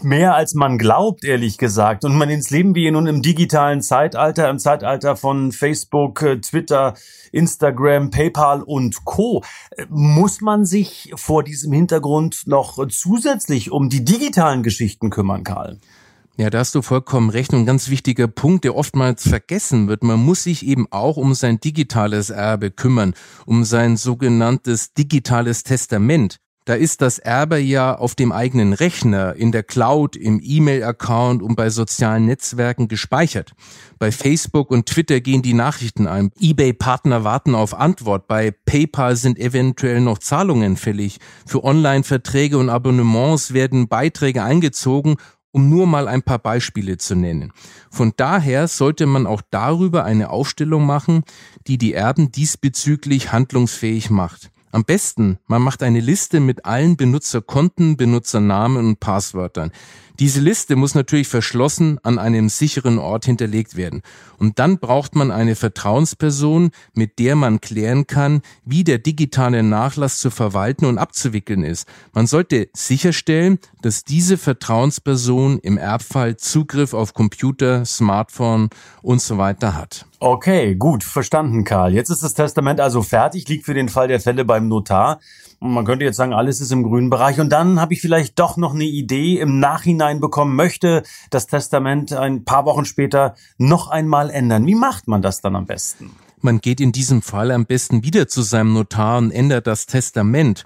mehr 0.02 0.34
als 0.34 0.56
man 0.56 0.80
glaubt, 0.80 1.24
ehrlich 1.24 1.60
gesagt. 1.60 2.04
Und 2.04 2.18
man 2.18 2.32
ins 2.32 2.50
Leben 2.50 2.74
wir 2.74 2.92
nun 2.92 3.06
im 3.06 3.22
digitalen 3.22 3.84
Zeitalter, 3.84 4.50
im 4.50 4.58
Zeitalter 4.58 5.16
von 5.16 5.52
Facebook, 5.52 6.24
äh, 6.24 6.42
Twitter, 6.42 6.96
Instagram, 7.32 8.10
PayPal 8.10 8.64
und 8.64 9.06
Co. 9.06 9.44
Muss 9.90 10.42
man 10.42 10.66
sich 10.66 11.14
vor 11.16 11.44
diesem 11.44 11.72
Hintergrund 11.74 12.48
noch 12.48 12.88
zusätzlich 12.88 13.70
um 13.70 13.88
die 13.88 14.04
digitalen 14.04 14.64
Geschichten 14.64 15.12
kümmern, 15.12 15.44
Karl? 15.44 15.78
Ja, 16.38 16.50
da 16.50 16.58
hast 16.58 16.74
du 16.74 16.82
vollkommen 16.82 17.30
recht. 17.30 17.54
Und 17.54 17.60
ein 17.60 17.66
ganz 17.68 17.90
wichtiger 17.90 18.28
Punkt, 18.28 18.64
der 18.64 18.76
oftmals 18.76 19.30
vergessen 19.30 19.88
wird. 19.88 20.04
Man 20.04 20.26
muss 20.26 20.42
sich 20.42 20.66
eben 20.66 20.88
auch 20.90 21.18
um 21.18 21.36
sein 21.36 21.60
digitales 21.60 22.32
Erbe 22.32 22.72
kümmern, 22.72 23.14
um 23.46 23.64
sein 23.64 23.96
sogenanntes 23.96 24.96
digitales 24.96 25.62
Testament. 25.62 26.40
Da 26.66 26.74
ist 26.74 27.04
das 27.04 27.20
Erbe 27.20 27.60
ja 27.60 27.96
auf 27.96 28.16
dem 28.16 28.32
eigenen 28.32 28.74
Rechner, 28.74 29.36
in 29.36 29.52
der 29.52 29.62
Cloud, 29.62 30.16
im 30.16 30.42
E-Mail-Account 30.44 31.44
und 31.44 31.56
bei 31.56 31.70
sozialen 31.70 32.26
Netzwerken 32.26 32.88
gespeichert. 32.88 33.54
Bei 34.00 34.12
Facebook 34.12 34.72
und 34.72 34.88
Twitter 34.88 35.22
gehen 35.22 35.44
die 35.44 35.54
Nachrichten 35.54 36.08
ein. 36.08 36.32
eBay-Partner 36.40 37.24
warten 37.24 37.54
auf 37.54 37.76
Antwort. 37.76 38.28
Bei 38.28 38.50
PayPal 38.50 39.16
sind 39.16 39.38
eventuell 39.38 40.02
noch 40.02 40.18
Zahlungen 40.18 40.76
fällig. 40.76 41.20
Für 41.46 41.64
Online-Verträge 41.64 42.58
und 42.58 42.70
Abonnements 42.70 43.54
werden 43.54 43.88
Beiträge 43.88 44.44
eingezogen 44.44 45.18
um 45.52 45.70
nur 45.70 45.88
mal 45.88 46.10
ein 46.10 46.22
paar 46.22 46.40
Beispiele 46.40 46.98
zu 46.98 47.16
nennen. 47.16 47.54
Von 47.90 48.12
daher 48.18 48.68
sollte 48.68 49.06
man 49.06 49.26
auch 49.26 49.42
darüber 49.52 50.04
eine 50.04 50.30
Aufstellung 50.30 50.86
machen, 50.86 51.24
die 51.68 51.78
die 51.78 51.94
Erben 51.94 52.30
diesbezüglich 52.30 53.32
handlungsfähig 53.32 54.10
macht. 54.10 54.52
Am 54.76 54.84
besten, 54.84 55.40
man 55.48 55.62
macht 55.62 55.84
eine 55.84 56.02
Liste 56.02 56.42
mit 56.42 56.66
allen 56.66 56.98
Benutzerkonten, 56.98 57.96
Benutzernamen 57.96 58.86
und 58.86 59.00
Passwörtern. 59.00 59.72
Diese 60.20 60.40
Liste 60.40 60.78
muss 60.78 60.96
natürlich 60.96 61.28
verschlossen 61.28 62.00
an 62.04 62.20
einem 62.20 62.48
sicheren 62.48 63.00
Ort 63.00 63.26
hinterlegt 63.26 63.76
werden. 63.76 64.02
Und 64.38 64.60
dann 64.60 64.80
braucht 64.80 65.14
man 65.14 65.30
eine 65.30 65.56
Vertrauensperson, 65.56 66.72
mit 66.94 67.20
der 67.20 67.36
man 67.36 67.60
klären 67.60 68.08
kann, 68.08 68.42
wie 68.64 68.86
der 68.86 68.98
digitale 68.98 69.62
Nachlass 69.62 70.20
zu 70.20 70.30
verwalten 70.30 70.86
und 70.86 70.98
abzuwickeln 70.98 71.64
ist. 71.64 71.88
Man 72.14 72.28
sollte 72.28 72.70
sicherstellen, 72.74 73.60
dass 73.82 74.06
diese 74.06 74.38
Vertrauensperson 74.38 75.60
im 75.60 75.78
Erbfall 75.78 76.38
Zugriff 76.38 76.94
auf 76.94 77.14
Computer, 77.14 77.84
Smartphone 77.84 78.70
und 79.02 79.22
so 79.22 79.38
weiter 79.38 79.76
hat. 79.76 80.06
Okay, 80.20 80.76
gut, 80.76 81.04
verstanden, 81.04 81.66
Karl. 81.66 81.94
Jetzt 81.94 82.10
ist 82.10 82.24
das 82.24 82.34
Testament 82.34 82.80
also 82.80 83.02
fertig, 83.02 83.50
liegt 83.50 83.66
für 83.66 83.74
den 83.74 83.90
Fall 83.90 84.08
der 84.08 84.22
Fälle 84.22 84.46
beim 84.46 84.70
Notar. 84.70 85.20
Man 85.60 85.86
könnte 85.86 86.06
jetzt 86.06 86.18
sagen, 86.18 86.34
alles 86.34 86.62
ist 86.62 86.72
im 86.72 86.84
grünen 86.84 87.10
Bereich. 87.10 87.40
Und 87.40 87.50
dann 87.50 87.80
habe 87.80 87.94
ich 87.94 88.02
vielleicht 88.02 88.38
doch 88.40 88.58
noch 88.58 88.74
eine 88.74 88.84
Idee 88.84 89.40
im 89.40 89.60
Nachhinein 89.60 90.20
bekommen, 90.20 90.56
möchte 90.56 91.04
das 91.30 91.48
Testament 91.48 92.14
ein 92.14 92.46
paar 92.46 92.66
Wochen 92.66 92.86
später 92.86 93.36
noch 93.58 93.90
einmal 93.90 94.30
ändern. 94.30 94.66
Wie 94.68 94.76
macht 94.76 95.08
man 95.08 95.22
das 95.22 95.42
dann 95.42 95.56
am 95.56 95.66
besten? 95.66 96.12
Man 96.42 96.62
geht 96.62 96.80
in 96.80 96.92
diesem 96.92 97.22
Fall 97.22 97.52
am 97.52 97.66
besten 97.66 98.04
wieder 98.04 98.28
zu 98.28 98.42
seinem 98.42 98.74
Notar 98.74 99.18
und 99.18 99.32
ändert 99.32 99.66
das 99.66 99.88
Testament. 99.88 100.66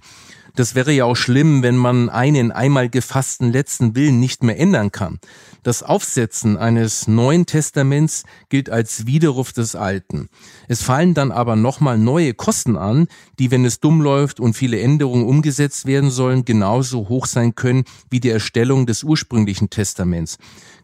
Das 0.55 0.75
wäre 0.75 0.91
ja 0.91 1.05
auch 1.05 1.15
schlimm, 1.15 1.63
wenn 1.63 1.77
man 1.77 2.09
einen 2.09 2.51
einmal 2.51 2.89
gefassten 2.89 3.51
letzten 3.51 3.95
Willen 3.95 4.19
nicht 4.19 4.43
mehr 4.43 4.59
ändern 4.59 4.91
kann. 4.91 5.19
Das 5.63 5.83
Aufsetzen 5.83 6.55
eines 6.57 7.07
neuen 7.07 7.45
Testaments 7.45 8.23
gilt 8.47 8.69
als 8.69 9.05
Widerruf 9.05 9.51
des 9.51 9.75
alten. 9.75 10.29
Es 10.69 10.81
fallen 10.81 11.13
dann 11.13 11.31
aber 11.31 11.55
nochmal 11.57 11.97
neue 11.97 12.33
Kosten 12.33 12.77
an, 12.77 13.07
die, 13.39 13.51
wenn 13.51 13.65
es 13.65 13.81
dumm 13.81 14.01
läuft 14.01 14.39
und 14.39 14.53
viele 14.53 14.79
Änderungen 14.79 15.25
umgesetzt 15.25 15.85
werden 15.85 16.11
sollen, 16.11 16.45
genauso 16.45 17.09
hoch 17.09 17.25
sein 17.25 17.55
können 17.55 17.83
wie 18.09 18.21
die 18.21 18.29
Erstellung 18.29 18.85
des 18.85 19.03
ursprünglichen 19.03 19.69
Testaments. 19.69 20.37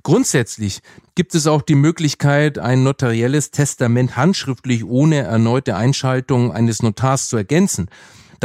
Grundsätzlich 0.03 0.81
gibt 1.15 1.33
es 1.35 1.47
auch 1.47 1.61
die 1.61 1.75
Möglichkeit, 1.75 2.59
ein 2.59 2.83
notarielles 2.83 3.51
Testament 3.51 4.17
handschriftlich 4.17 4.85
ohne 4.85 5.19
erneute 5.19 5.77
Einschaltung 5.77 6.51
eines 6.51 6.83
Notars 6.83 7.29
zu 7.29 7.37
ergänzen. 7.37 7.89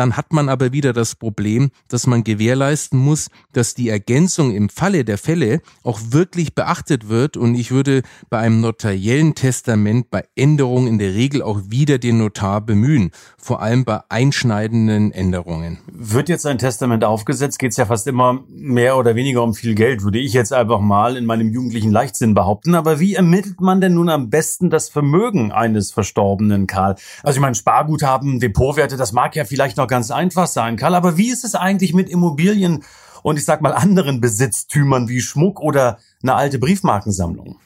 Dann 0.00 0.16
hat 0.16 0.32
man 0.32 0.48
aber 0.48 0.72
wieder 0.72 0.94
das 0.94 1.14
Problem, 1.14 1.72
dass 1.88 2.06
man 2.06 2.24
gewährleisten 2.24 2.98
muss, 2.98 3.28
dass 3.52 3.74
die 3.74 3.90
Ergänzung 3.90 4.50
im 4.50 4.70
Falle 4.70 5.04
der 5.04 5.18
Fälle 5.18 5.60
auch 5.84 6.00
wirklich 6.08 6.54
beachtet 6.54 7.10
wird 7.10 7.36
und 7.36 7.54
ich 7.54 7.70
würde 7.70 8.00
bei 8.30 8.38
einem 8.38 8.62
notariellen 8.62 9.34
Testament 9.34 10.10
bei 10.10 10.24
Änderungen 10.34 10.86
in 10.86 10.98
der 10.98 11.12
Regel 11.12 11.42
auch 11.42 11.60
wieder 11.66 11.98
den 11.98 12.16
Notar 12.16 12.62
bemühen, 12.62 13.10
vor 13.36 13.60
allem 13.60 13.84
bei 13.84 14.00
einschneidenden 14.08 15.12
Änderungen. 15.12 15.80
Wird 15.92 16.30
jetzt 16.30 16.46
ein 16.46 16.56
Testament 16.56 17.04
aufgesetzt, 17.04 17.58
geht 17.58 17.72
es 17.72 17.76
ja 17.76 17.84
fast 17.84 18.06
immer 18.06 18.42
mehr 18.48 18.96
oder 18.96 19.14
weniger 19.16 19.42
um 19.42 19.52
viel 19.52 19.74
Geld, 19.74 20.02
würde 20.02 20.18
ich 20.18 20.32
jetzt 20.32 20.54
einfach 20.54 20.80
mal 20.80 21.18
in 21.18 21.26
meinem 21.26 21.50
jugendlichen 21.50 21.90
Leichtsinn 21.90 22.32
behaupten. 22.32 22.74
Aber 22.74 23.00
wie 23.00 23.16
ermittelt 23.16 23.60
man 23.60 23.82
denn 23.82 23.92
nun 23.92 24.08
am 24.08 24.30
besten 24.30 24.70
das 24.70 24.88
Vermögen 24.88 25.52
eines 25.52 25.92
Verstorbenen, 25.92 26.66
Karl? 26.66 26.94
Also 27.22 27.36
ich 27.36 27.42
meine, 27.42 27.54
Sparguthaben, 27.54 28.40
Depotwerte, 28.40 28.96
das 28.96 29.12
mag 29.12 29.36
ja 29.36 29.44
vielleicht 29.44 29.76
noch 29.76 29.89
ganz 29.90 30.10
einfach 30.10 30.46
sein, 30.46 30.76
Karl, 30.76 30.94
aber 30.94 31.18
wie 31.18 31.30
ist 31.30 31.44
es 31.44 31.54
eigentlich 31.54 31.92
mit 31.92 32.08
Immobilien 32.08 32.84
und 33.22 33.36
ich 33.36 33.44
sag 33.44 33.60
mal 33.60 33.74
anderen 33.74 34.22
Besitztümern 34.22 35.08
wie 35.08 35.20
Schmuck 35.20 35.60
oder 35.60 35.98
eine 36.22 36.34
alte 36.34 36.58
Briefmarkensammlung? 36.58 37.58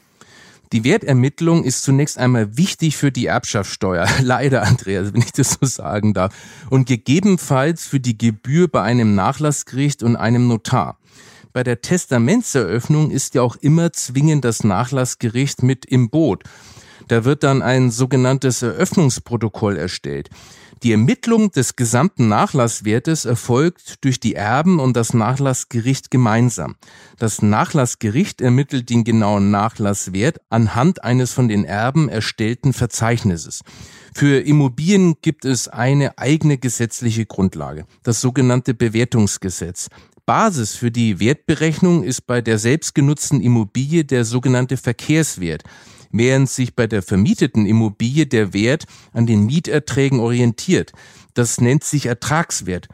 Die 0.71 0.83
Wertermittlung 0.83 1.63
ist 1.63 1.83
zunächst 1.83 2.17
einmal 2.17 2.57
wichtig 2.57 2.97
für 2.97 3.11
die 3.11 3.27
Erbschaftssteuer. 3.27 4.07
Leider, 4.21 4.63
Andreas, 4.63 5.13
wenn 5.13 5.21
ich 5.21 5.31
das 5.31 5.57
so 5.61 5.65
sagen 5.65 6.13
darf. 6.13 6.33
Und 6.69 6.87
gegebenenfalls 6.87 7.85
für 7.85 7.99
die 8.01 8.17
Gebühr 8.17 8.67
bei 8.67 8.81
einem 8.81 9.15
Nachlassgericht 9.15 10.03
und 10.03 10.17
einem 10.17 10.47
Notar. 10.47 10.97
Bei 11.53 11.63
der 11.63 11.79
Testamentseröffnung 11.79 13.11
ist 13.11 13.35
ja 13.35 13.41
auch 13.41 13.55
immer 13.55 13.93
zwingend 13.93 14.43
das 14.43 14.65
Nachlassgericht 14.65 15.63
mit 15.63 15.85
im 15.85 16.09
Boot. 16.09 16.43
Da 17.07 17.23
wird 17.23 17.43
dann 17.43 17.61
ein 17.61 17.91
sogenanntes 17.91 18.61
Eröffnungsprotokoll 18.61 19.77
erstellt. 19.77 20.29
Die 20.85 20.91
Ermittlung 20.91 21.49
des 21.49 21.75
gesamten 21.75 22.27
Nachlasswertes 22.27 23.25
erfolgt 23.25 24.03
durch 24.05 24.19
die 24.19 24.35
Erben 24.35 24.79
und 24.79 24.95
das 24.95 25.15
Nachlassgericht 25.15 26.11
gemeinsam. 26.11 26.75
Das 27.17 27.41
Nachlassgericht 27.41 28.39
ermittelt 28.39 28.91
den 28.91 29.03
genauen 29.03 29.49
Nachlasswert 29.49 30.41
anhand 30.51 31.03
eines 31.03 31.33
von 31.33 31.47
den 31.47 31.65
Erben 31.65 32.07
erstellten 32.07 32.71
Verzeichnisses. 32.71 33.61
Für 34.13 34.41
Immobilien 34.41 35.15
gibt 35.23 35.43
es 35.43 35.67
eine 35.67 36.19
eigene 36.19 36.59
gesetzliche 36.59 37.25
Grundlage, 37.25 37.87
das 38.03 38.21
sogenannte 38.21 38.75
Bewertungsgesetz. 38.75 39.87
Basis 40.27 40.75
für 40.75 40.91
die 40.91 41.19
Wertberechnung 41.19 42.03
ist 42.03 42.27
bei 42.27 42.41
der 42.41 42.59
selbstgenutzten 42.59 43.41
Immobilie 43.41 44.05
der 44.05 44.23
sogenannte 44.23 44.77
Verkehrswert 44.77 45.63
während 46.17 46.49
sich 46.49 46.75
bei 46.75 46.87
der 46.87 47.01
vermieteten 47.01 47.65
Immobilie 47.65 48.25
der 48.25 48.53
Wert 48.53 48.85
an 49.13 49.25
den 49.25 49.45
Mieterträgen 49.45 50.19
orientiert. 50.19 50.91
Das 51.33 51.59
nennt 51.59 51.83
sich 51.83 52.05
Ertragswert. 52.05 52.87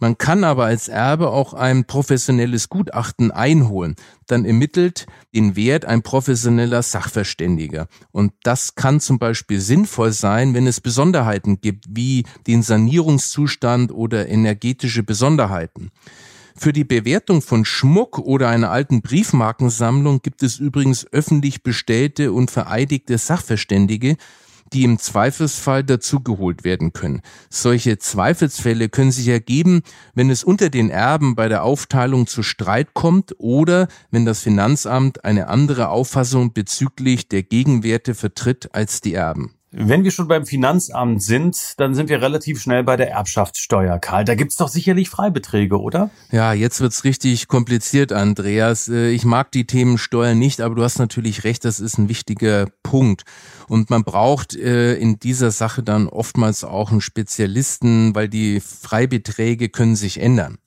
Man 0.00 0.16
kann 0.16 0.44
aber 0.44 0.66
als 0.66 0.86
Erbe 0.86 1.30
auch 1.30 1.54
ein 1.54 1.84
professionelles 1.84 2.68
Gutachten 2.68 3.32
einholen. 3.32 3.96
Dann 4.26 4.44
ermittelt 4.44 5.06
den 5.34 5.56
Wert 5.56 5.84
ein 5.84 6.02
professioneller 6.02 6.82
Sachverständiger. 6.84 7.88
Und 8.12 8.32
das 8.44 8.76
kann 8.76 9.00
zum 9.00 9.18
Beispiel 9.18 9.60
sinnvoll 9.60 10.12
sein, 10.12 10.54
wenn 10.54 10.68
es 10.68 10.80
Besonderheiten 10.80 11.60
gibt, 11.60 11.86
wie 11.88 12.24
den 12.46 12.62
Sanierungszustand 12.62 13.90
oder 13.90 14.28
energetische 14.28 15.02
Besonderheiten. 15.02 15.90
Für 16.60 16.72
die 16.72 16.82
Bewertung 16.82 17.40
von 17.40 17.64
Schmuck 17.64 18.18
oder 18.18 18.48
einer 18.48 18.72
alten 18.72 19.00
Briefmarkensammlung 19.00 20.22
gibt 20.22 20.42
es 20.42 20.58
übrigens 20.58 21.06
öffentlich 21.12 21.62
bestellte 21.62 22.32
und 22.32 22.50
vereidigte 22.50 23.16
Sachverständige, 23.16 24.16
die 24.72 24.82
im 24.82 24.98
Zweifelsfall 24.98 25.84
dazugeholt 25.84 26.64
werden 26.64 26.92
können. 26.92 27.22
Solche 27.48 27.98
Zweifelsfälle 27.98 28.88
können 28.88 29.12
sich 29.12 29.28
ergeben, 29.28 29.82
wenn 30.14 30.30
es 30.30 30.42
unter 30.42 30.68
den 30.68 30.90
Erben 30.90 31.36
bei 31.36 31.48
der 31.48 31.62
Aufteilung 31.62 32.26
zu 32.26 32.42
Streit 32.42 32.92
kommt 32.92 33.36
oder 33.38 33.86
wenn 34.10 34.24
das 34.24 34.40
Finanzamt 34.40 35.24
eine 35.24 35.46
andere 35.46 35.90
Auffassung 35.90 36.54
bezüglich 36.54 37.28
der 37.28 37.44
Gegenwerte 37.44 38.16
vertritt 38.16 38.74
als 38.74 39.00
die 39.00 39.14
Erben. 39.14 39.54
Wenn 39.70 40.02
wir 40.02 40.10
schon 40.10 40.28
beim 40.28 40.46
Finanzamt 40.46 41.22
sind, 41.22 41.74
dann 41.76 41.94
sind 41.94 42.08
wir 42.08 42.22
relativ 42.22 42.60
schnell 42.60 42.84
bei 42.84 42.96
der 42.96 43.10
Erbschaftssteuer, 43.10 43.98
Karl. 43.98 44.24
Da 44.24 44.34
gibt's 44.34 44.56
doch 44.56 44.68
sicherlich 44.68 45.10
Freibeträge, 45.10 45.78
oder? 45.78 46.10
Ja, 46.30 46.54
jetzt 46.54 46.80
wird's 46.80 47.04
richtig 47.04 47.48
kompliziert, 47.48 48.10
Andreas. 48.12 48.88
Äh, 48.88 49.10
ich 49.10 49.26
mag 49.26 49.52
die 49.52 49.66
Themen 49.66 49.98
Steuern 49.98 50.38
nicht, 50.38 50.62
aber 50.62 50.74
du 50.74 50.82
hast 50.82 50.98
natürlich 50.98 51.44
recht, 51.44 51.66
das 51.66 51.80
ist 51.80 51.98
ein 51.98 52.08
wichtiger 52.08 52.66
Punkt. 52.82 53.24
Und 53.68 53.90
man 53.90 54.04
braucht 54.04 54.56
äh, 54.56 54.94
in 54.94 55.18
dieser 55.18 55.50
Sache 55.50 55.82
dann 55.82 56.08
oftmals 56.08 56.64
auch 56.64 56.90
einen 56.90 57.02
Spezialisten, 57.02 58.14
weil 58.14 58.30
die 58.30 58.60
Freibeträge 58.60 59.68
können 59.68 59.96
sich 59.96 60.18
ändern. 60.18 60.58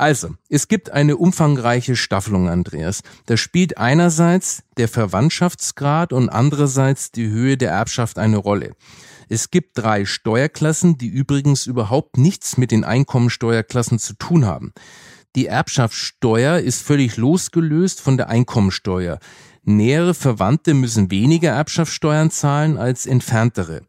Also, 0.00 0.30
es 0.48 0.66
gibt 0.66 0.88
eine 0.88 1.18
umfangreiche 1.18 1.94
Staffelung, 1.94 2.48
Andreas. 2.48 3.02
Da 3.26 3.36
spielt 3.36 3.76
einerseits 3.76 4.62
der 4.78 4.88
Verwandtschaftsgrad 4.88 6.14
und 6.14 6.30
andererseits 6.30 7.12
die 7.12 7.28
Höhe 7.28 7.58
der 7.58 7.72
Erbschaft 7.72 8.18
eine 8.18 8.38
Rolle. 8.38 8.72
Es 9.28 9.50
gibt 9.50 9.76
drei 9.76 10.06
Steuerklassen, 10.06 10.96
die 10.96 11.08
übrigens 11.08 11.66
überhaupt 11.66 12.16
nichts 12.16 12.56
mit 12.56 12.70
den 12.70 12.82
Einkommensteuerklassen 12.82 13.98
zu 13.98 14.14
tun 14.14 14.46
haben. 14.46 14.72
Die 15.36 15.48
Erbschaftssteuer 15.48 16.60
ist 16.60 16.80
völlig 16.80 17.18
losgelöst 17.18 18.00
von 18.00 18.16
der 18.16 18.30
Einkommensteuer. 18.30 19.18
Nähere 19.64 20.14
Verwandte 20.14 20.72
müssen 20.72 21.10
weniger 21.10 21.50
Erbschaftssteuern 21.50 22.30
zahlen 22.30 22.78
als 22.78 23.04
entferntere. 23.04 23.82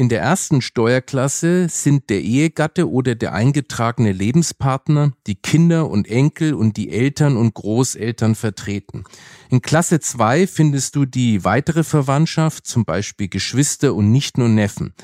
In 0.00 0.08
der 0.08 0.22
ersten 0.22 0.62
Steuerklasse 0.62 1.68
sind 1.68 2.08
der 2.08 2.22
Ehegatte 2.22 2.88
oder 2.88 3.14
der 3.14 3.34
eingetragene 3.34 4.12
Lebenspartner, 4.12 5.12
die 5.26 5.34
Kinder 5.34 5.90
und 5.90 6.08
Enkel 6.08 6.54
und 6.54 6.78
die 6.78 6.88
Eltern 6.90 7.36
und 7.36 7.52
Großeltern 7.52 8.34
vertreten. 8.34 9.04
In 9.50 9.60
Klasse 9.60 10.00
2 10.00 10.46
findest 10.46 10.96
du 10.96 11.04
die 11.04 11.44
weitere 11.44 11.84
Verwandtschaft, 11.84 12.66
zum 12.66 12.86
Beispiel 12.86 13.28
Geschwister 13.28 13.94
und 13.94 14.10
Nichten 14.10 14.40
und 14.40 14.54
Neffen, 14.54 14.94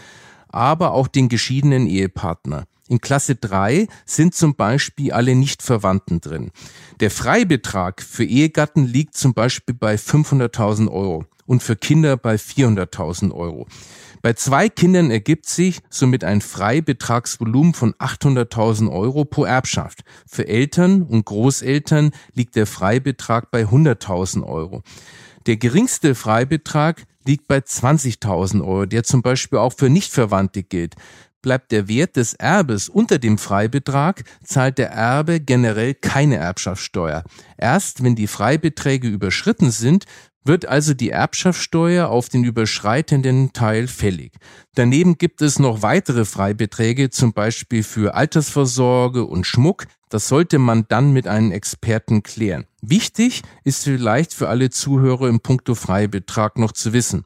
aber 0.48 0.92
auch 0.92 1.09
den 1.09 1.28
geschiedenen 1.28 1.87
Ehepartner. 1.87 2.64
In 2.88 3.02
Klasse 3.02 3.35
3 3.35 3.88
sind 4.06 4.35
zum 4.35 4.54
Beispiel 4.54 5.12
alle 5.12 5.35
Nichtverwandten 5.35 6.22
drin. 6.22 6.52
Der 7.00 7.11
Freibetrag 7.11 8.00
für 8.00 8.24
Ehegatten 8.24 8.87
liegt 8.87 9.14
zum 9.14 9.35
Beispiel 9.35 9.74
bei 9.74 9.96
500.000 9.96 10.90
Euro 10.90 11.26
und 11.44 11.62
für 11.62 11.76
Kinder 11.76 12.16
bei 12.16 12.37
400.000 12.37 13.32
Euro. 13.32 13.66
Bei 14.26 14.32
zwei 14.32 14.68
Kindern 14.68 15.12
ergibt 15.12 15.46
sich 15.46 15.78
somit 15.88 16.24
ein 16.24 16.40
Freibetragsvolumen 16.40 17.74
von 17.74 17.94
800.000 17.94 18.90
Euro 18.90 19.24
pro 19.24 19.44
Erbschaft. 19.44 20.00
Für 20.26 20.48
Eltern 20.48 21.02
und 21.04 21.26
Großeltern 21.26 22.10
liegt 22.34 22.56
der 22.56 22.66
Freibetrag 22.66 23.52
bei 23.52 23.66
100.000 23.66 24.42
Euro. 24.42 24.82
Der 25.46 25.58
geringste 25.58 26.16
Freibetrag 26.16 27.04
liegt 27.24 27.46
bei 27.46 27.58
20.000 27.58 28.66
Euro, 28.66 28.86
der 28.86 29.04
zum 29.04 29.22
Beispiel 29.22 29.60
auch 29.60 29.72
für 29.72 29.90
Nichtverwandte 29.90 30.64
gilt. 30.64 30.96
Bleibt 31.40 31.70
der 31.70 31.86
Wert 31.86 32.16
des 32.16 32.34
Erbes 32.34 32.88
unter 32.88 33.20
dem 33.20 33.38
Freibetrag, 33.38 34.24
zahlt 34.42 34.78
der 34.78 34.90
Erbe 34.90 35.38
generell 35.38 35.94
keine 35.94 36.34
Erbschaftssteuer. 36.34 37.22
Erst 37.56 38.02
wenn 38.02 38.16
die 38.16 38.26
Freibeträge 38.26 39.06
überschritten 39.06 39.70
sind, 39.70 40.04
wird 40.46 40.66
also 40.66 40.94
die 40.94 41.11
Erbschaftssteuer 41.11 42.09
auf 42.09 42.28
den 42.28 42.44
überschreitenden 42.44 43.52
Teil 43.52 43.88
fällig. 43.88 44.32
Daneben 44.74 45.18
gibt 45.18 45.42
es 45.42 45.59
noch 45.59 45.82
weitere 45.82 46.24
Freibeträge, 46.24 47.11
zum 47.11 47.32
Beispiel 47.32 47.82
für 47.82 48.14
Altersvorsorge 48.14 49.24
und 49.24 49.46
Schmuck. 49.46 49.87
Das 50.09 50.28
sollte 50.28 50.59
man 50.59 50.87
dann 50.88 51.12
mit 51.12 51.26
einem 51.26 51.50
Experten 51.50 52.22
klären. 52.22 52.66
Wichtig 52.80 53.42
ist 53.64 53.82
vielleicht 53.82 54.32
für 54.32 54.48
alle 54.48 54.70
Zuhörer 54.70 55.28
im 55.28 55.40
Punkto 55.40 55.74
Freibetrag 55.74 56.59
noch 56.59 56.70
zu 56.70 56.92
wissen, 56.92 57.24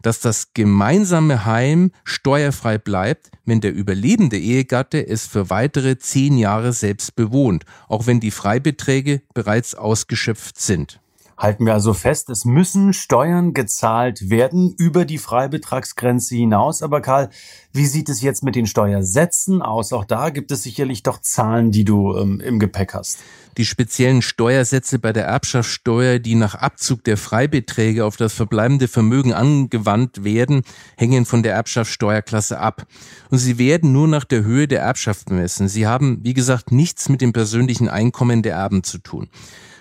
dass 0.00 0.20
das 0.20 0.54
gemeinsame 0.54 1.44
Heim 1.44 1.90
steuerfrei 2.04 2.78
bleibt, 2.78 3.30
wenn 3.44 3.60
der 3.60 3.74
überlebende 3.74 4.38
Ehegatte 4.38 5.06
es 5.06 5.26
für 5.26 5.50
weitere 5.50 5.98
zehn 5.98 6.38
Jahre 6.38 6.72
selbst 6.72 7.16
bewohnt, 7.16 7.64
auch 7.88 8.06
wenn 8.06 8.20
die 8.20 8.30
Freibeträge 8.30 9.20
bereits 9.34 9.74
ausgeschöpft 9.74 10.58
sind. 10.58 11.01
Halten 11.38 11.66
wir 11.66 11.72
also 11.72 11.94
fest, 11.94 12.30
es 12.30 12.44
müssen 12.44 12.92
Steuern 12.92 13.52
gezahlt 13.54 14.30
werden 14.30 14.74
über 14.78 15.04
die 15.04 15.18
Freibetragsgrenze 15.18 16.36
hinaus. 16.36 16.82
Aber 16.82 17.00
Karl, 17.00 17.30
wie 17.72 17.86
sieht 17.86 18.08
es 18.08 18.20
jetzt 18.20 18.42
mit 18.44 18.54
den 18.54 18.66
Steuersätzen 18.66 19.62
aus? 19.62 19.92
Auch 19.92 20.04
da 20.04 20.30
gibt 20.30 20.50
es 20.50 20.62
sicherlich 20.62 21.02
doch 21.02 21.20
Zahlen, 21.20 21.70
die 21.70 21.84
du 21.84 22.16
ähm, 22.16 22.40
im 22.40 22.58
Gepäck 22.58 22.94
hast. 22.94 23.18
Die 23.58 23.66
speziellen 23.66 24.22
Steuersätze 24.22 24.98
bei 24.98 25.12
der 25.12 25.26
Erbschaftssteuer, 25.26 26.18
die 26.18 26.34
nach 26.34 26.54
Abzug 26.54 27.04
der 27.04 27.18
Freibeträge 27.18 28.04
auf 28.04 28.16
das 28.16 28.32
verbleibende 28.32 28.88
Vermögen 28.88 29.34
angewandt 29.34 30.24
werden, 30.24 30.62
hängen 30.96 31.26
von 31.26 31.42
der 31.42 31.54
Erbschaftssteuerklasse 31.54 32.58
ab. 32.58 32.86
Und 33.30 33.38
sie 33.38 33.58
werden 33.58 33.92
nur 33.92 34.08
nach 34.08 34.24
der 34.24 34.44
Höhe 34.44 34.68
der 34.68 34.80
Erbschaft 34.80 35.26
bemessen. 35.26 35.68
Sie 35.68 35.86
haben, 35.86 36.20
wie 36.22 36.34
gesagt, 36.34 36.72
nichts 36.72 37.08
mit 37.08 37.20
dem 37.20 37.32
persönlichen 37.32 37.88
Einkommen 37.88 38.42
der 38.42 38.54
Erben 38.54 38.84
zu 38.84 38.98
tun 38.98 39.28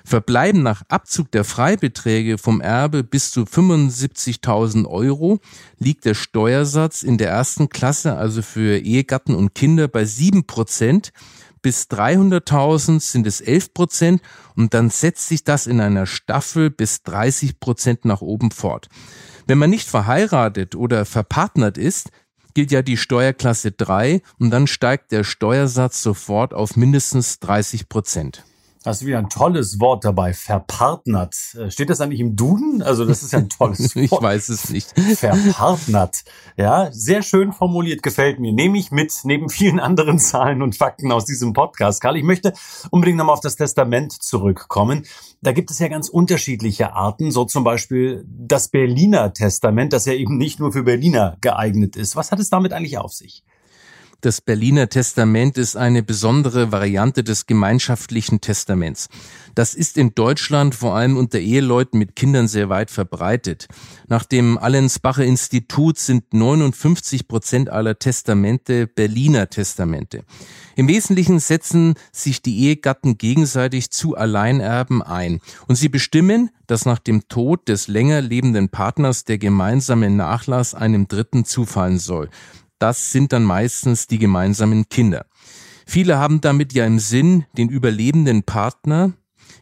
verbleiben 0.04 0.64
nach 0.64 0.84
Abzug 0.90 1.32
der 1.32 1.44
Freibeträge 1.44 2.38
vom 2.38 2.62
Erbe 2.62 3.04
bis 3.04 3.32
zu 3.32 3.42
75.000 3.42 4.86
Euro, 4.88 5.40
liegt 5.78 6.06
der 6.06 6.14
Steuersatz 6.14 7.04
in 7.04 7.18
der 7.18 7.30
ersten 7.30 7.70
Klasse 7.70 8.16
also 8.16 8.42
für 8.42 8.78
Ehegatten 8.78 9.36
und 9.36 9.56
Kinder, 9.56 9.88
bei 9.88 10.06
sieben 10.06 10.46
Prozent. 10.46 11.12
Bis 11.62 11.84
300.000 11.92 13.00
sind 13.00 13.28
es 13.28 13.40
11 13.40 13.74
Prozent 13.74 14.22
und 14.56 14.74
dann 14.74 14.90
setzt 14.90 15.28
sich 15.28 15.44
das 15.44 15.68
in 15.68 15.80
einer 15.80 16.08
Staffel 16.08 16.72
bis 16.72 17.04
30 17.04 17.60
Prozent 17.60 18.04
nach 18.04 18.22
oben 18.22 18.50
fort. 18.50 18.90
Wenn 19.46 19.60
man 19.60 19.70
nicht 19.70 19.88
verheiratet 19.88 20.76
oder 20.76 21.06
verpartnert 21.06 21.78
ist, 21.78 22.10
gilt 22.54 22.72
ja 22.72 22.82
die 22.82 22.98
Steuerklasse 22.98 23.72
3 23.72 24.22
und 24.40 24.50
dann 24.50 24.68
steigt 24.68 25.12
der 25.12 25.24
Steuersatz 25.24 26.02
sofort 26.02 26.54
auf 26.54 26.76
mindestens 26.76 27.40
30 27.40 27.90
Prozent. 27.90 28.44
Hast 28.84 29.04
du 29.04 29.06
wieder 29.06 29.20
ein 29.20 29.30
tolles 29.30 29.80
Wort 29.80 30.04
dabei, 30.06 30.34
verpartnert. 30.34 31.36
Äh, 31.56 31.70
steht 31.70 31.92
das 31.92 32.02
eigentlich 32.02 32.20
im 32.20 32.36
Duden? 32.36 32.82
Also 32.82 33.06
das 33.06 33.22
ist 33.22 33.32
ja 33.32 33.38
ein 33.38 33.48
tolles 33.48 33.96
Wort. 33.96 34.06
ich 34.06 34.12
weiß 34.12 34.50
es 34.50 34.72
nicht. 34.72 35.00
Verpartnert. 35.20 36.24
Ja, 36.58 36.92
sehr 36.92 37.22
schön 37.22 37.54
formuliert, 37.54 38.02
gefällt 38.02 38.40
mir. 38.40 38.52
Nehme 38.52 38.80
ich 38.80 38.90
mit, 38.90 39.14
neben 39.24 39.50
vielen 39.50 39.80
anderen 39.80 40.18
Zahlen 40.18 40.64
und 40.64 40.76
Fakten 40.76 41.12
aus 41.12 41.26
diesem 41.26 41.54
Podcast. 41.54 42.02
Karl, 42.02 42.18
ich 42.18 42.24
möchte 42.24 42.54
unbedingt 42.90 43.20
nochmal 43.20 43.34
auf 43.34 43.42
das 43.42 43.56
Testament 43.56 44.14
zurückkommen. 44.14 45.06
Da 45.44 45.52
gibt 45.52 45.70
es 45.70 45.78
ja 45.78 45.88
ganz 45.88 46.10
unterschiedliche 46.10 46.94
Arten, 46.94 47.30
so 47.30 47.46
zum 47.46 47.64
Beispiel 47.64 48.26
das 48.28 48.70
Berliner 48.70 49.32
Testament, 49.32 49.94
das 49.94 50.06
ja 50.06 50.14
eben 50.14 50.38
nicht 50.38 50.60
nur 50.60 50.72
für 50.72 50.82
Berliner 50.82 51.38
geeignet 51.42 51.96
ist. 51.96 52.16
Was 52.16 52.32
hat 52.32 52.40
es 52.40 52.50
damit 52.50 52.74
eigentlich 52.74 52.98
auf 52.98 53.14
sich? 53.14 53.44
Das 54.22 54.40
Berliner 54.40 54.88
Testament 54.88 55.58
ist 55.58 55.76
eine 55.76 56.04
besondere 56.04 56.72
Variante 56.72 57.24
des 57.24 57.48
gemeinschaftlichen 57.48 58.40
Testaments. 58.40 59.10
Das 59.56 59.74
ist 59.74 59.98
in 59.98 60.14
Deutschland 60.14 60.76
vor 60.76 60.96
allem 60.96 61.18
unter 61.18 61.40
Eheleuten 61.40 61.98
mit 61.98 62.16
Kindern 62.16 62.48
sehr 62.48 62.70
weit 62.70 62.92
verbreitet. 62.92 63.68
Nach 64.08 64.24
dem 64.24 64.60
Allensbacher 64.60 65.26
Institut 65.26 65.98
sind 65.98 66.36
59 66.36 67.28
Prozent 67.28 67.72
aller 67.72 67.98
Testamente 67.98 68.86
Berliner 68.86 69.50
Testamente. 69.50 70.24
Im 70.76 70.88
Wesentlichen 70.88 71.40
setzen 71.40 71.96
sich 72.12 72.44
die 72.44 72.60
Ehegatten 72.68 73.18
gegenseitig 73.18 73.90
zu 73.90 74.16
Alleinerben 74.16 75.02
ein 75.02 75.42
und 75.68 75.78
sie 75.78 75.90
bestimmen, 75.90 76.52
dass 76.68 76.86
nach 76.86 77.00
dem 77.00 77.28
Tod 77.28 77.68
des 77.68 77.88
länger 77.88 78.22
lebenden 78.22 78.70
Partners 78.70 79.26
der 79.26 79.40
gemeinsame 79.40 80.12
Nachlass 80.12 80.76
einem 80.76 81.08
Dritten 81.08 81.44
zufallen 81.44 81.98
soll 81.98 82.30
das 82.82 83.12
sind 83.12 83.32
dann 83.32 83.44
meistens 83.44 84.08
die 84.08 84.18
gemeinsamen 84.18 84.90
Kinder. 84.90 85.26
Viele 85.86 86.18
haben 86.18 86.42
damit 86.42 86.74
ja 86.74 86.86
im 86.86 87.00
Sinn, 87.00 87.46
den 87.58 87.70
überlebenden 87.70 88.44
Partner 88.44 89.14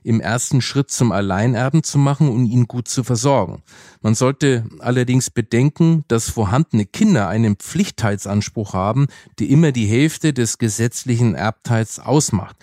im 0.04 0.22
ersten 0.22 0.62
Schritt 0.62 0.92
zum 0.92 1.12
Alleinerben 1.12 1.84
zu 1.84 1.98
machen 1.98 2.30
und 2.30 2.46
ihn 2.46 2.68
gut 2.68 2.88
zu 2.88 3.04
versorgen. 3.04 3.64
Man 4.02 4.16
sollte 4.16 4.66
allerdings 4.80 5.30
bedenken, 5.30 6.06
dass 6.08 6.30
vorhandene 6.30 6.86
Kinder 6.86 7.28
einen 7.28 7.58
Pflichtteilsanspruch 7.58 8.74
haben, 8.74 9.08
die 9.40 9.52
immer 9.52 9.72
die 9.72 9.88
Hälfte 9.88 10.34
des 10.34 10.58
gesetzlichen 10.58 11.36
Erbteils 11.36 12.00
ausmacht. 12.00 12.56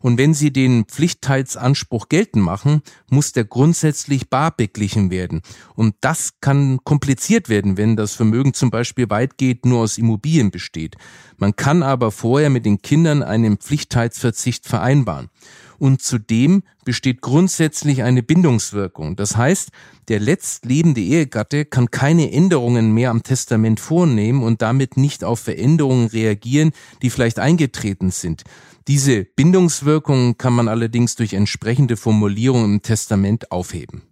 Und 0.00 0.18
wenn 0.18 0.34
sie 0.34 0.52
den 0.52 0.84
Pflichtteilsanspruch 0.84 2.08
geltend 2.08 2.44
machen, 2.44 2.82
muss 3.10 3.32
der 3.32 3.44
grundsätzlich 3.44 4.28
bar 4.28 4.50
beglichen 4.50 5.10
werden. 5.10 5.42
Und 5.74 5.94
das 6.00 6.40
kann 6.40 6.78
kompliziert 6.84 7.48
werden, 7.48 7.76
wenn 7.76 7.96
das 7.96 8.14
Vermögen 8.14 8.54
zum 8.54 8.70
Beispiel 8.70 9.10
weitgehend 9.10 9.64
nur 9.64 9.80
aus 9.80 9.98
Immobilien 9.98 10.50
besteht. 10.50 10.96
Man 11.36 11.56
kann 11.56 11.82
aber 11.82 12.10
vorher 12.10 12.50
mit 12.50 12.66
den 12.66 12.82
Kindern 12.82 13.22
einen 13.22 13.58
Pflichtteilsverzicht 13.58 14.66
vereinbaren. 14.66 15.30
Und 15.78 16.02
zudem 16.02 16.64
besteht 16.84 17.20
grundsätzlich 17.20 18.02
eine 18.02 18.24
Bindungswirkung. 18.24 19.14
Das 19.14 19.36
heißt, 19.36 19.70
der 20.08 20.18
letztlebende 20.18 21.00
Ehegatte 21.00 21.64
kann 21.64 21.90
keine 21.90 22.32
Änderungen 22.32 22.92
mehr 22.92 23.10
am 23.10 23.22
Testament 23.22 23.78
vornehmen 23.78 24.42
und 24.42 24.60
damit 24.60 24.96
nicht 24.96 25.22
auf 25.22 25.38
Veränderungen 25.38 26.08
reagieren, 26.08 26.72
die 27.02 27.10
vielleicht 27.10 27.38
eingetreten 27.38 28.10
sind. 28.10 28.42
Diese 28.88 29.24
Bindungswirkung 29.24 30.38
kann 30.38 30.54
man 30.54 30.66
allerdings 30.66 31.14
durch 31.14 31.34
entsprechende 31.34 31.98
Formulierungen 31.98 32.76
im 32.76 32.82
Testament 32.82 33.52
aufheben. 33.52 34.02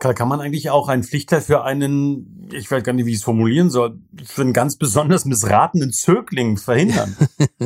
Kann 0.00 0.28
man 0.28 0.40
eigentlich 0.40 0.70
auch 0.70 0.88
einen 0.88 1.02
Pflichtteil 1.02 1.42
für 1.42 1.62
einen, 1.62 2.48
ich 2.54 2.70
weiß 2.70 2.82
gar 2.82 2.94
nicht, 2.94 3.04
wie 3.04 3.10
ich 3.10 3.18
es 3.18 3.22
formulieren 3.22 3.68
soll, 3.68 3.98
für 4.24 4.40
einen 4.40 4.54
ganz 4.54 4.76
besonders 4.76 5.26
missratenen 5.26 5.92
Zögling 5.92 6.56
verhindern? 6.56 7.14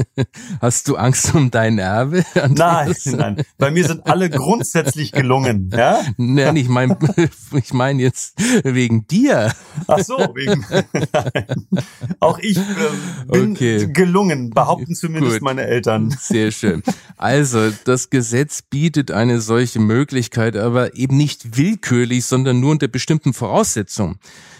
Hast 0.61 0.88
du 0.88 0.97
Angst 0.97 1.33
um 1.33 1.53
dein 1.53 1.79
Erbe? 1.79 2.25
Andreas? 2.35 3.07
Nein, 3.07 3.16
nein. 3.37 3.44
Bei 3.57 3.70
mir 3.70 3.87
sind 3.87 4.09
alle 4.09 4.31
grundsätzlich 4.31 5.12
gelungen. 5.12 5.70
Ja? 5.73 6.01
Nein, 6.16 6.57
ich 6.57 6.68
meine 6.68 6.99
ich 7.53 7.73
mein 7.73 8.01
jetzt 8.01 8.35
wegen 8.64 9.07
dir. 9.07 9.53
Ach 9.87 10.01
so, 10.01 10.18
wegen. 10.35 10.66
Auch 12.18 12.40
ich 12.40 12.59
äh, 12.59 12.62
bin 13.31 13.53
okay. 13.53 13.87
gelungen, 13.92 14.51
behaupten 14.51 14.97
zumindest 14.97 15.35
Gut. 15.35 15.42
meine 15.42 15.62
Eltern. 15.62 16.12
Sehr 16.18 16.51
schön. 16.51 16.83
Also, 17.16 17.70
das 17.85 18.11
Gesetz 18.11 18.62
bietet 18.62 19.12
eine 19.12 19.40
solche 19.40 19.79
Möglichkeit, 19.79 20.57
aber 20.57 20.97
eben 20.97 21.16
nicht 21.16 21.57
willkürlich 21.57 22.23
sondern 22.28 22.60
nur 22.60 22.72
unter 22.72 22.88
bestimmten 22.88 23.32
Voraussetzungen. 23.32 24.18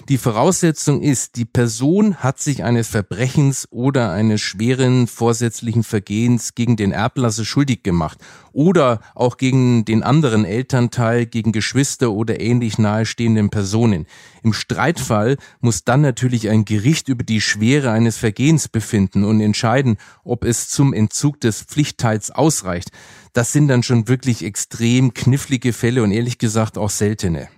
Die 0.09 0.18
Voraussetzung 0.18 1.00
ist, 1.00 1.37
die 1.37 1.46
Person 1.46 2.16
hat 2.16 2.38
sich 2.38 2.62
eines 2.62 2.88
Verbrechens 2.88 3.66
oder 3.70 4.12
eines 4.12 4.42
schweren 4.42 5.07
vorsätzlichen 5.07 5.83
Vergehens 5.83 6.55
gegen 6.55 6.77
den 6.77 6.92
Erblasser 6.92 7.46
schuldig 7.46 7.83
gemacht 7.83 8.18
oder 8.53 9.00
auch 9.14 9.38
gegen 9.38 9.85
den 9.85 10.03
anderen 10.03 10.44
Elternteil, 10.44 11.27
gegen 11.27 11.53
Geschwister 11.53 12.12
oder 12.12 12.40
ähnlich 12.40 12.79
nahestehenden 12.79 13.48
Personen. 13.48 14.07
Im 14.42 14.53
Streitfall 14.53 15.38
muss 15.61 15.85
dann 15.85 16.03
natürlich 16.03 16.50
ein 16.50 16.66
Gericht 16.66 17.09
über 17.09 17.24
die 17.24 17.40
Schwere 17.40 17.90
eines 17.90 18.18
Vergehens 18.18 18.68
befinden 18.68 19.24
und 19.24 19.40
entscheiden, 19.40 19.96
ob 20.22 20.44
es 20.44 20.68
zum 20.68 20.92
Entzug 20.92 21.40
des 21.40 21.62
Pflichtteils 21.62 22.31
ausreicht. 22.31 22.90
Das 23.35 23.53
sind 23.53 23.66
dann 23.66 23.83
schon 23.83 24.07
wirklich 24.07 24.44
extrem 24.44 25.12
knifflige 25.12 25.73
Fälle 25.73 26.05
und 26.05 26.12
ehrlich 26.12 26.38
gesagt 26.38 26.79
auch 26.79 26.88
seltene. 26.88 27.49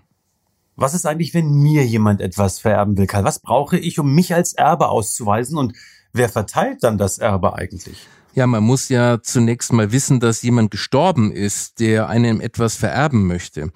Was 0.75 0.95
ist 0.95 1.07
eigentlich, 1.07 1.35
wenn 1.35 1.53
mir 1.53 1.85
jemand 1.87 2.23
etwas 2.23 2.59
vererben 2.59 2.97
will, 2.97 3.07
Karl? 3.07 3.25
Was 3.25 3.41
brauche 3.41 3.79
ich, 3.79 3.99
um 3.99 4.15
mich 4.15 4.35
als 4.35 4.55
Erbe 4.55 4.89
auszuweisen? 4.89 5.59
Und 5.59 5.75
wer 6.15 6.31
verteilt 6.31 6.83
dann 6.83 6.97
das 6.97 7.19
Erbe 7.19 7.55
eigentlich? 7.55 8.09
Ja, 8.35 8.47
man 8.47 8.65
muss 8.65 8.89
ja 8.89 9.23
zunächst 9.23 9.73
mal 9.73 9.93
wissen, 9.93 10.19
dass 10.19 10.43
jemand 10.43 10.71
gestorben 10.71 11.31
ist, 11.31 11.79
der 11.79 12.09
einem 12.09 12.41
etwas 12.41 12.75
vererben 12.75 13.27
möchte. 13.27 13.71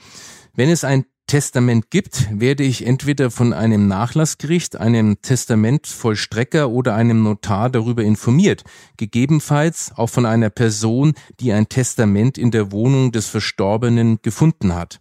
Wenn 0.54 0.70
es 0.70 0.84
ein 0.84 1.04
Testament 1.30 1.92
gibt, 1.92 2.26
werde 2.32 2.64
ich 2.64 2.84
entweder 2.84 3.30
von 3.30 3.52
einem 3.52 3.86
Nachlassgericht, 3.86 4.74
einem 4.74 5.22
Testamentvollstrecker 5.22 6.68
oder 6.68 6.96
einem 6.96 7.22
Notar 7.22 7.70
darüber 7.70 8.02
informiert, 8.02 8.64
gegebenenfalls 8.96 9.92
auch 9.94 10.08
von 10.08 10.26
einer 10.26 10.50
Person, 10.50 11.12
die 11.38 11.52
ein 11.52 11.68
Testament 11.68 12.36
in 12.36 12.50
der 12.50 12.72
Wohnung 12.72 13.12
des 13.12 13.28
Verstorbenen 13.28 14.18
gefunden 14.22 14.74
hat. 14.74 14.98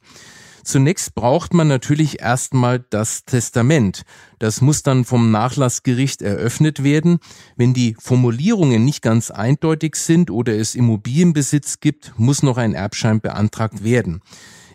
Zunächst 0.64 1.16
braucht 1.16 1.56
man 1.56 1.68
natürlich 1.68 2.22
erstmal 2.22 2.78
das 2.78 3.26
Testament. 3.26 4.04
Das 4.38 4.62
muss 4.62 4.84
dann 4.84 5.06
vom 5.06 5.32
Nachlassgericht 5.32 6.22
eröffnet 6.22 6.84
werden. 6.84 7.18
Wenn 7.56 7.74
die 7.74 7.96
Formulierungen 7.98 8.86
nicht 8.86 9.02
ganz 9.02 9.32
eindeutig 9.32 9.96
sind 9.96 10.30
oder 10.30 10.56
es 10.56 10.76
Immobilienbesitz 10.76 11.80
gibt, 11.80 12.14
muss 12.18 12.44
noch 12.44 12.58
ein 12.58 12.76
Erbschein 12.76 13.20
beantragt 13.20 13.84
werden. 13.84 14.22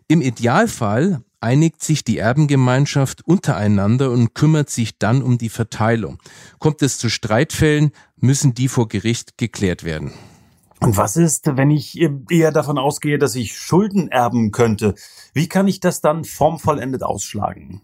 Im 0.08 0.20
Idealfall 0.20 1.22
einigt 1.44 1.82
sich 1.82 2.04
die 2.04 2.16
Erbengemeinschaft 2.16 3.26
untereinander 3.26 4.10
und 4.10 4.34
kümmert 4.34 4.70
sich 4.70 4.98
dann 4.98 5.22
um 5.22 5.36
die 5.36 5.50
Verteilung. 5.50 6.18
Kommt 6.58 6.80
es 6.80 6.96
zu 6.96 7.10
Streitfällen, 7.10 7.92
müssen 8.16 8.54
die 8.54 8.68
vor 8.68 8.88
Gericht 8.88 9.36
geklärt 9.36 9.84
werden. 9.84 10.12
Und 10.80 10.96
was 10.96 11.16
ist, 11.16 11.56
wenn 11.56 11.70
ich 11.70 12.00
eher 12.30 12.50
davon 12.50 12.78
ausgehe, 12.78 13.18
dass 13.18 13.34
ich 13.34 13.58
Schulden 13.58 14.08
erben 14.08 14.52
könnte? 14.52 14.94
Wie 15.34 15.46
kann 15.46 15.68
ich 15.68 15.80
das 15.80 16.00
dann 16.00 16.24
formvollendet 16.24 17.02
ausschlagen? 17.02 17.82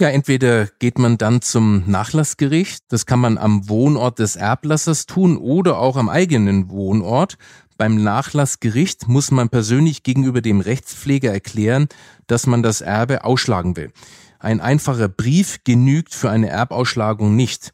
Ja, 0.00 0.08
entweder 0.08 0.66
geht 0.78 0.98
man 0.98 1.18
dann 1.18 1.42
zum 1.42 1.82
Nachlassgericht, 1.86 2.84
das 2.88 3.04
kann 3.06 3.20
man 3.20 3.36
am 3.36 3.68
Wohnort 3.68 4.18
des 4.18 4.36
Erblassers 4.36 5.04
tun 5.04 5.36
oder 5.36 5.78
auch 5.78 5.96
am 5.96 6.08
eigenen 6.08 6.70
Wohnort. 6.70 7.36
Beim 7.80 7.94
Nachlassgericht 7.94 9.08
muss 9.08 9.30
man 9.30 9.48
persönlich 9.48 10.02
gegenüber 10.02 10.42
dem 10.42 10.60
Rechtspfleger 10.60 11.32
erklären, 11.32 11.88
dass 12.26 12.46
man 12.46 12.62
das 12.62 12.82
Erbe 12.82 13.24
ausschlagen 13.24 13.74
will. 13.74 13.90
Ein 14.38 14.60
einfacher 14.60 15.08
Brief 15.08 15.60
genügt 15.64 16.12
für 16.12 16.28
eine 16.28 16.50
Erbausschlagung 16.50 17.34
nicht. 17.34 17.72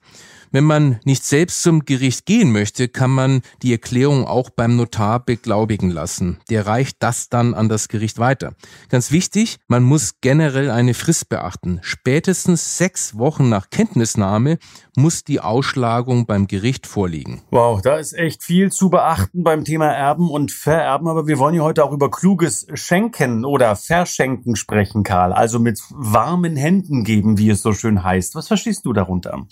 Wenn 0.57 0.65
man 0.65 1.01
nicht 1.05 1.23
selbst 1.23 1.63
zum 1.63 1.85
Gericht 1.85 2.25
gehen 2.25 2.51
möchte, 2.51 2.89
kann 2.89 3.11
man 3.11 3.43
die 3.61 3.73
Erklärung 3.73 4.27
auch 4.27 4.49
beim 4.49 4.75
Notar 4.77 5.23
beglaubigen 5.23 5.91
lassen. 5.91 6.39
Der 6.49 6.67
reicht 6.67 6.97
das 7.01 7.29
dann 7.29 7.53
an 7.53 7.69
das 7.69 7.89
Gericht 7.89 8.19
weiter. 8.19 8.55
Ganz 8.89 9.13
wichtig, 9.13 9.59
man 9.69 9.83
muss 9.83 10.15
generell 10.23 10.71
eine 10.71 10.95
Frist 10.95 11.29
beachten. 11.29 11.81
Spätestens 11.83 12.79
sechs 12.79 13.19
Wochen 13.19 13.51
nach 13.51 13.69
Kenntnisnahme 13.69 14.57
muss 14.97 15.25
die 15.25 15.41
Ausschlagung 15.41 16.25
beim 16.25 16.47
Gericht 16.47 16.87
vorliegen. 16.87 17.43
Wow, 17.51 17.83
da 17.83 17.99
ist 17.99 18.15
echt 18.15 18.43
viel 18.43 18.73
zu 18.73 18.89
beachten 18.89 19.43
beim 19.43 19.63
Thema 19.63 19.89
Erben 19.89 20.31
und 20.31 20.53
Vererben, 20.53 21.07
aber 21.07 21.27
wir 21.27 21.39
wollen 21.39 21.55
ja 21.55 21.65
heute 21.65 21.85
auch 21.85 21.93
über 21.93 22.11
kluges 22.11 22.67
Schenken 22.73 23.45
oder 23.45 23.77
Verschenken 23.77 24.57
sprechen, 24.57 25.03
Karl. 25.03 25.35
Also 25.35 25.59
mit 25.59 25.83
warmen 25.91 26.57
Händen 26.57 27.05
geben, 27.05 27.37
wie 27.37 27.51
es 27.51 27.61
so 27.61 27.75
schön 27.75 28.03
heißt. 28.03 28.35
Was 28.35 28.49
verstehst 28.49 28.87
du 28.87 28.95
darunter? 28.95 29.47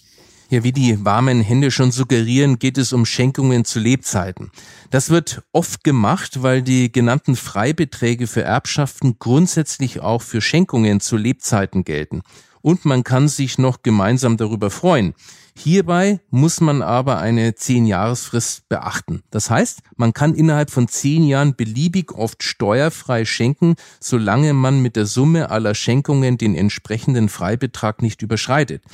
Ja, 0.54 0.62
wie 0.62 0.70
die 0.70 1.04
warmen 1.04 1.40
Hände 1.40 1.72
schon 1.72 1.90
suggerieren, 1.90 2.60
geht 2.60 2.78
es 2.78 2.92
um 2.92 3.06
Schenkungen 3.06 3.64
zu 3.64 3.80
Lebzeiten. 3.80 4.52
Das 4.90 5.10
wird 5.10 5.42
oft 5.50 5.82
gemacht, 5.82 6.44
weil 6.44 6.62
die 6.62 6.92
genannten 6.92 7.34
Freibeträge 7.34 8.28
für 8.28 8.42
Erbschaften 8.42 9.16
grundsätzlich 9.18 9.98
auch 9.98 10.22
für 10.22 10.40
Schenkungen 10.40 11.00
zu 11.00 11.16
Lebzeiten 11.16 11.82
gelten. 11.82 12.22
Und 12.62 12.84
man 12.84 13.02
kann 13.02 13.26
sich 13.26 13.58
noch 13.58 13.82
gemeinsam 13.82 14.36
darüber 14.36 14.70
freuen. 14.70 15.14
Hierbei 15.58 16.20
muss 16.30 16.60
man 16.60 16.82
aber 16.82 17.18
eine 17.18 17.56
Zehn-Jahresfrist 17.56 18.68
beachten. 18.68 19.24
Das 19.32 19.50
heißt, 19.50 19.80
man 19.96 20.14
kann 20.14 20.36
innerhalb 20.36 20.70
von 20.70 20.86
zehn 20.86 21.24
Jahren 21.26 21.56
beliebig 21.56 22.12
oft 22.12 22.44
steuerfrei 22.44 23.24
schenken, 23.24 23.74
solange 23.98 24.52
man 24.52 24.80
mit 24.80 24.94
der 24.94 25.06
Summe 25.06 25.50
aller 25.50 25.74
Schenkungen 25.74 26.38
den 26.38 26.54
entsprechenden 26.54 27.28
Freibetrag 27.28 28.02
nicht 28.02 28.22
überschreitet. 28.22 28.84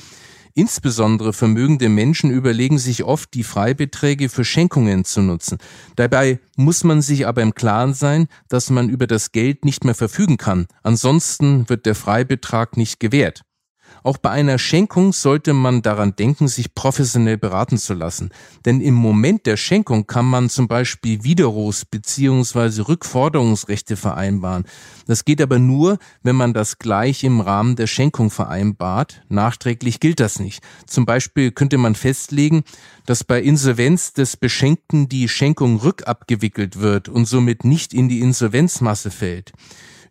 Insbesondere 0.53 1.33
vermögende 1.33 1.89
Menschen 1.89 2.31
überlegen 2.31 2.77
sich 2.77 3.03
oft, 3.03 3.33
die 3.33 3.43
Freibeträge 3.43 4.29
für 4.29 4.43
Schenkungen 4.43 5.05
zu 5.05 5.21
nutzen. 5.21 5.57
Dabei 5.95 6.39
muss 6.55 6.83
man 6.83 7.01
sich 7.01 7.27
aber 7.27 7.41
im 7.41 7.55
Klaren 7.55 7.93
sein, 7.93 8.27
dass 8.49 8.69
man 8.69 8.89
über 8.89 9.07
das 9.07 9.31
Geld 9.31 9.65
nicht 9.65 9.85
mehr 9.85 9.95
verfügen 9.95 10.37
kann. 10.37 10.67
Ansonsten 10.83 11.69
wird 11.69 11.85
der 11.85 11.95
Freibetrag 11.95 12.77
nicht 12.77 12.99
gewährt. 12.99 13.43
Auch 14.03 14.17
bei 14.17 14.31
einer 14.31 14.57
Schenkung 14.57 15.13
sollte 15.13 15.53
man 15.53 15.81
daran 15.81 16.15
denken, 16.15 16.47
sich 16.47 16.73
professionell 16.73 17.37
beraten 17.37 17.77
zu 17.77 17.93
lassen. 17.93 18.31
Denn 18.65 18.81
im 18.81 18.95
Moment 18.95 19.45
der 19.45 19.57
Schenkung 19.57 20.07
kann 20.07 20.25
man 20.25 20.49
zum 20.49 20.67
Beispiel 20.67 21.23
Widerrufs- 21.23 21.85
bzw. 21.85 22.81
Rückforderungsrechte 22.81 23.95
vereinbaren. 23.95 24.65
Das 25.07 25.25
geht 25.25 25.41
aber 25.41 25.59
nur, 25.59 25.99
wenn 26.23 26.35
man 26.35 26.53
das 26.53 26.79
gleich 26.79 27.23
im 27.23 27.41
Rahmen 27.41 27.75
der 27.75 27.87
Schenkung 27.87 28.31
vereinbart. 28.31 29.21
Nachträglich 29.29 29.99
gilt 29.99 30.19
das 30.19 30.39
nicht. 30.39 30.63
Zum 30.87 31.05
Beispiel 31.05 31.51
könnte 31.51 31.77
man 31.77 31.95
festlegen, 31.95 32.63
dass 33.05 33.23
bei 33.23 33.41
Insolvenz 33.41 34.13
des 34.13 34.37
Beschenkten 34.37 35.09
die 35.09 35.27
Schenkung 35.27 35.77
rückabgewickelt 35.77 36.79
wird 36.79 37.09
und 37.09 37.25
somit 37.25 37.65
nicht 37.65 37.93
in 37.93 38.09
die 38.09 38.21
Insolvenzmasse 38.21 39.11
fällt. 39.11 39.51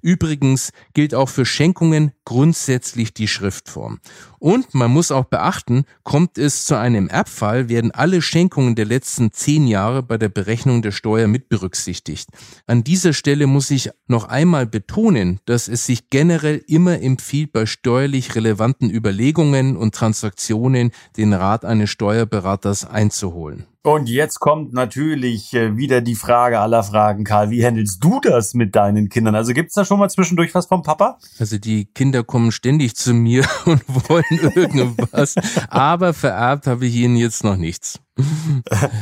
Übrigens 0.03 0.73
gilt 0.95 1.15
auch 1.15 1.29
für 1.29 1.45
Schenkungen 1.45 2.13
grundsätzlich 2.25 3.13
die 3.13 3.29
Schriftform. 3.29 4.01
Und 4.39 4.75
man 4.75 4.91
muss 4.91 5.11
auch 5.11 5.27
beachten, 5.27 5.85
kommt 6.03 6.39
es 6.39 6.65
zu 6.65 6.79
einem 6.79 7.09
Erbfall, 7.09 7.69
werden 7.69 7.91
alle 7.91 8.23
Schenkungen 8.23 8.75
der 8.75 8.87
letzten 8.87 9.33
zehn 9.33 9.67
Jahre 9.67 10.03
bei 10.03 10.17
der 10.17 10.31
Berechnung 10.31 10.81
der 10.81 10.93
Steuer 10.93 11.27
mit 11.27 11.49
berücksichtigt. 11.49 12.31
An 12.67 12.83
dieser 12.83 13.13
Stelle 13.13 13.47
muss 13.47 13.71
ich 13.71 13.91
noch 14.07 14.25
einmal 14.25 14.67
betonen, 14.67 15.41
dass 15.45 15.69
es 15.69 15.85
sich 15.85 16.09
generell 16.09 16.65
immer 16.67 17.03
empfiehlt, 17.03 17.53
bei 17.53 17.67
steuerlich 17.67 18.35
relevanten 18.35 18.91
Überlegungen 18.91 19.77
und 19.77 19.95
Transaktionen 19.95 20.93
den 21.17 21.35
Rat 21.35 21.65
eines 21.65 21.91
Steuerberaters 21.91 22.87
einzuholen. 22.87 23.67
Und 23.83 24.11
jetzt 24.11 24.41
kommt 24.41 24.75
natürlich 24.75 25.55
äh, 25.55 25.75
wieder 25.75 26.03
die 26.03 26.15
Frage 26.15 26.61
aller 26.61 26.83
Fragen, 26.83 27.25
Karl. 27.25 27.49
Wie 27.49 27.65
handelst 27.65 28.05
du 28.05 28.21
das 28.21 28.53
mit 28.53 28.77
deinen 28.77 29.09
Kindern? 29.09 29.35
Also 29.35 29.55
gibt's 29.55 29.73
da 29.73 29.87
schon 29.91 29.99
mal 29.99 30.09
zwischendurch 30.09 30.55
was 30.55 30.67
vom 30.67 30.85
Papa? 30.85 31.19
Also 31.41 31.59
die 31.59 31.85
Kinder 31.85 32.23
kommen 32.23 32.53
ständig 32.53 32.95
zu 32.95 33.13
mir 33.13 33.45
und 33.65 33.83
wollen 34.09 34.53
irgendwas, 34.55 35.35
aber 35.69 36.15
vererbt 36.15 36.69
habe 36.69 36.87
ich 36.87 36.95
ihnen 36.95 37.17
jetzt 37.17 37.43
noch 37.43 37.57
nichts. 37.57 37.99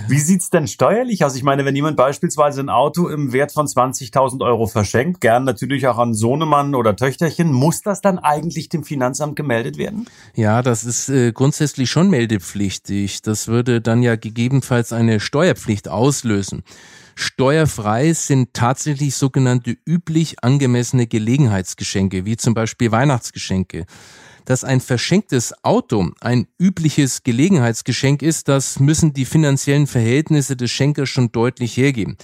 Wie 0.09 0.19
sieht's 0.19 0.49
denn 0.49 0.67
steuerlich 0.67 1.25
aus? 1.27 1.37
Ich 1.37 1.43
meine, 1.43 1.67
wenn 1.67 1.77
jemand 1.77 1.99
beispielsweise 1.99 2.63
ein 2.63 2.71
Auto 2.71 3.09
im 3.09 3.35
Wert 3.35 3.53
von 3.53 3.67
20.000 3.67 4.43
Euro 4.43 4.67
verschenkt, 4.67 5.21
gern 5.21 5.45
natürlich 5.45 5.87
auch 5.89 5.99
an 5.99 6.15
Sohnemann 6.15 6.75
oder 6.75 6.97
Töchterchen, 6.97 7.53
muss 7.53 7.83
das 7.83 8.01
dann 8.01 8.19
eigentlich 8.19 8.71
dem 8.71 8.83
Finanzamt 8.83 9.37
gemeldet 9.37 9.77
werden? 9.77 10.07
Ja, 10.35 10.63
das 10.63 10.85
ist 10.85 11.11
äh, 11.11 11.33
grundsätzlich 11.33 11.91
schon 11.91 12.09
meldepflichtig. 12.09 13.21
Das 13.21 13.47
würde 13.47 13.83
dann 13.83 14.03
ja 14.03 14.17
gegebenenfalls 14.17 14.95
eine 14.95 15.21
Steuerpflicht 15.21 15.89
auslösen. 15.89 16.63
Steuerfrei 17.21 18.13
sind 18.13 18.55
tatsächlich 18.55 19.17
sogenannte 19.17 19.77
üblich 19.85 20.45
angemessene 20.45 21.09
Gelegenheitsgeschenke, 21.09 22.25
wie 22.25 22.37
zum 22.37 22.55
Beispiel 22.55 22.93
Weihnachtsgeschenke. 22.93 23.87
Dass 24.45 24.63
ein 24.63 24.81
verschenktes 24.81 25.53
Auto 25.65 26.13
ein 26.21 26.47
übliches 26.61 27.25
Gelegenheitsgeschenk 27.25 28.23
ist, 28.23 28.47
das 28.47 28.79
müssen 28.79 29.15
die 29.15 29.25
finanziellen 29.25 29.89
Verhältnisse 29.89 30.55
des 30.55 30.71
Schenkers 30.71 31.09
schon 31.09 31.33
deutlich 31.33 31.77
hergeben. 31.77 32.17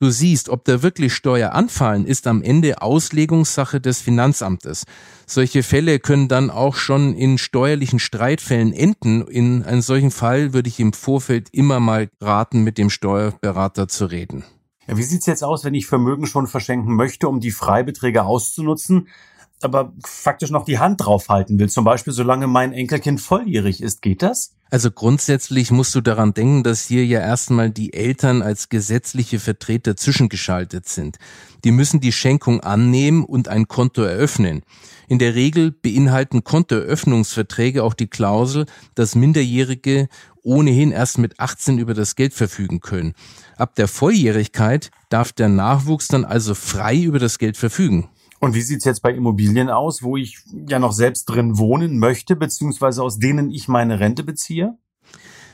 Du 0.00 0.10
siehst, 0.10 0.48
ob 0.48 0.64
da 0.64 0.82
wirklich 0.82 1.14
Steuer 1.14 1.52
anfallen, 1.52 2.04
ist 2.04 2.26
am 2.26 2.42
Ende 2.42 2.82
Auslegungssache 2.82 3.80
des 3.80 4.00
Finanzamtes. 4.00 4.84
Solche 5.26 5.62
Fälle 5.62 5.98
können 5.98 6.28
dann 6.28 6.50
auch 6.50 6.74
schon 6.74 7.14
in 7.14 7.38
steuerlichen 7.38 7.98
Streitfällen 7.98 8.72
enden. 8.72 9.26
In 9.26 9.62
einem 9.62 9.82
solchen 9.82 10.10
Fall 10.10 10.52
würde 10.52 10.68
ich 10.68 10.80
im 10.80 10.92
Vorfeld 10.92 11.48
immer 11.52 11.80
mal 11.80 12.08
raten, 12.20 12.62
mit 12.62 12.78
dem 12.78 12.90
Steuerberater 12.90 13.88
zu 13.88 14.06
reden. 14.06 14.44
Ja, 14.86 14.96
wie 14.96 15.02
sieht's 15.02 15.26
jetzt 15.26 15.42
aus, 15.42 15.64
wenn 15.64 15.74
ich 15.74 15.86
Vermögen 15.86 16.26
schon 16.26 16.46
verschenken 16.46 16.94
möchte, 16.94 17.28
um 17.28 17.40
die 17.40 17.52
Freibeträge 17.52 18.24
auszunutzen? 18.24 19.08
aber 19.62 19.92
faktisch 20.04 20.50
noch 20.50 20.64
die 20.64 20.78
Hand 20.78 21.04
draufhalten 21.04 21.58
will. 21.58 21.68
Zum 21.68 21.84
Beispiel, 21.84 22.12
solange 22.12 22.46
mein 22.46 22.72
Enkelkind 22.72 23.20
volljährig 23.20 23.82
ist. 23.82 24.02
Geht 24.02 24.22
das? 24.22 24.54
Also 24.74 24.90
grundsätzlich 24.90 25.70
musst 25.70 25.94
du 25.94 26.00
daran 26.00 26.34
denken, 26.34 26.64
dass 26.64 26.88
hier 26.88 27.06
ja 27.06 27.20
erstmal 27.20 27.70
die 27.70 27.92
Eltern 27.92 28.42
als 28.42 28.70
gesetzliche 28.70 29.38
Vertreter 29.38 29.96
zwischengeschaltet 29.96 30.88
sind. 30.88 31.18
Die 31.62 31.70
müssen 31.70 32.00
die 32.00 32.10
Schenkung 32.10 32.58
annehmen 32.58 33.22
und 33.22 33.46
ein 33.46 33.68
Konto 33.68 34.02
eröffnen. 34.02 34.62
In 35.06 35.20
der 35.20 35.36
Regel 35.36 35.70
beinhalten 35.70 36.42
Kontoeröffnungsverträge 36.42 37.84
auch 37.84 37.94
die 37.94 38.08
Klausel, 38.08 38.66
dass 38.96 39.14
Minderjährige 39.14 40.08
ohnehin 40.42 40.90
erst 40.90 41.18
mit 41.18 41.38
18 41.38 41.78
über 41.78 41.94
das 41.94 42.16
Geld 42.16 42.34
verfügen 42.34 42.80
können. 42.80 43.14
Ab 43.56 43.76
der 43.76 43.86
Volljährigkeit 43.86 44.90
darf 45.08 45.30
der 45.30 45.50
Nachwuchs 45.50 46.08
dann 46.08 46.24
also 46.24 46.52
frei 46.56 46.96
über 46.96 47.20
das 47.20 47.38
Geld 47.38 47.56
verfügen. 47.56 48.08
Und 48.44 48.54
wie 48.54 48.60
sieht's 48.60 48.84
jetzt 48.84 49.00
bei 49.00 49.10
Immobilien 49.10 49.70
aus, 49.70 50.02
wo 50.02 50.18
ich 50.18 50.38
ja 50.68 50.78
noch 50.78 50.92
selbst 50.92 51.24
drin 51.24 51.56
wohnen 51.56 51.98
möchte, 51.98 52.36
beziehungsweise 52.36 53.02
aus 53.02 53.18
denen 53.18 53.50
ich 53.50 53.68
meine 53.68 54.00
Rente 54.00 54.22
beziehe? 54.22 54.76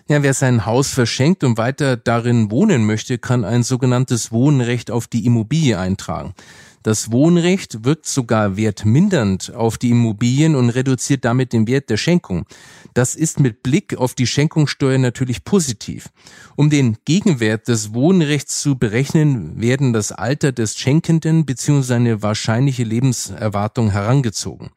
Ja, 0.09 0.25
wer 0.25 0.35
sein 0.35 0.67
Haus 0.67 0.89
verschenkt 0.89 1.45
und 1.45 1.57
weiter 1.57 1.97
darin 1.97 2.51
wohnen 2.51 2.85
möchte, 2.85 3.19
kann 3.19 3.45
ein 3.45 3.63
sogenanntes 3.63 4.33
Wohnrecht 4.33 4.91
auf 4.91 5.07
die 5.07 5.25
Immobilie 5.25 5.79
eintragen. 5.79 6.35
Das 6.83 7.13
Wohnrecht 7.13 7.85
wirkt 7.85 8.07
sogar 8.07 8.57
wertmindernd 8.57 9.55
auf 9.55 9.77
die 9.77 9.91
Immobilien 9.91 10.55
und 10.55 10.71
reduziert 10.71 11.27
damit 11.27 11.53
den 11.53 11.67
Wert 11.67 11.91
der 11.91 11.99
Schenkung. 11.99 12.47
Das 12.95 13.15
ist 13.15 13.39
mit 13.39 13.63
Blick 13.63 13.99
auf 13.99 14.15
die 14.15 14.27
Schenkungssteuer 14.27 14.97
natürlich 14.97 15.45
positiv. 15.45 16.09
Um 16.57 16.71
den 16.71 16.97
Gegenwert 17.05 17.69
des 17.69 17.93
Wohnrechts 17.93 18.63
zu 18.63 18.77
berechnen, 18.77 19.61
werden 19.61 19.93
das 19.93 20.11
Alter 20.11 20.53
des 20.53 20.79
Schenkenden 20.79 21.45
bzw. 21.45 21.83
seine 21.83 22.23
wahrscheinliche 22.23 22.85
Lebenserwartung 22.85 23.91
herangezogen. 23.91 24.71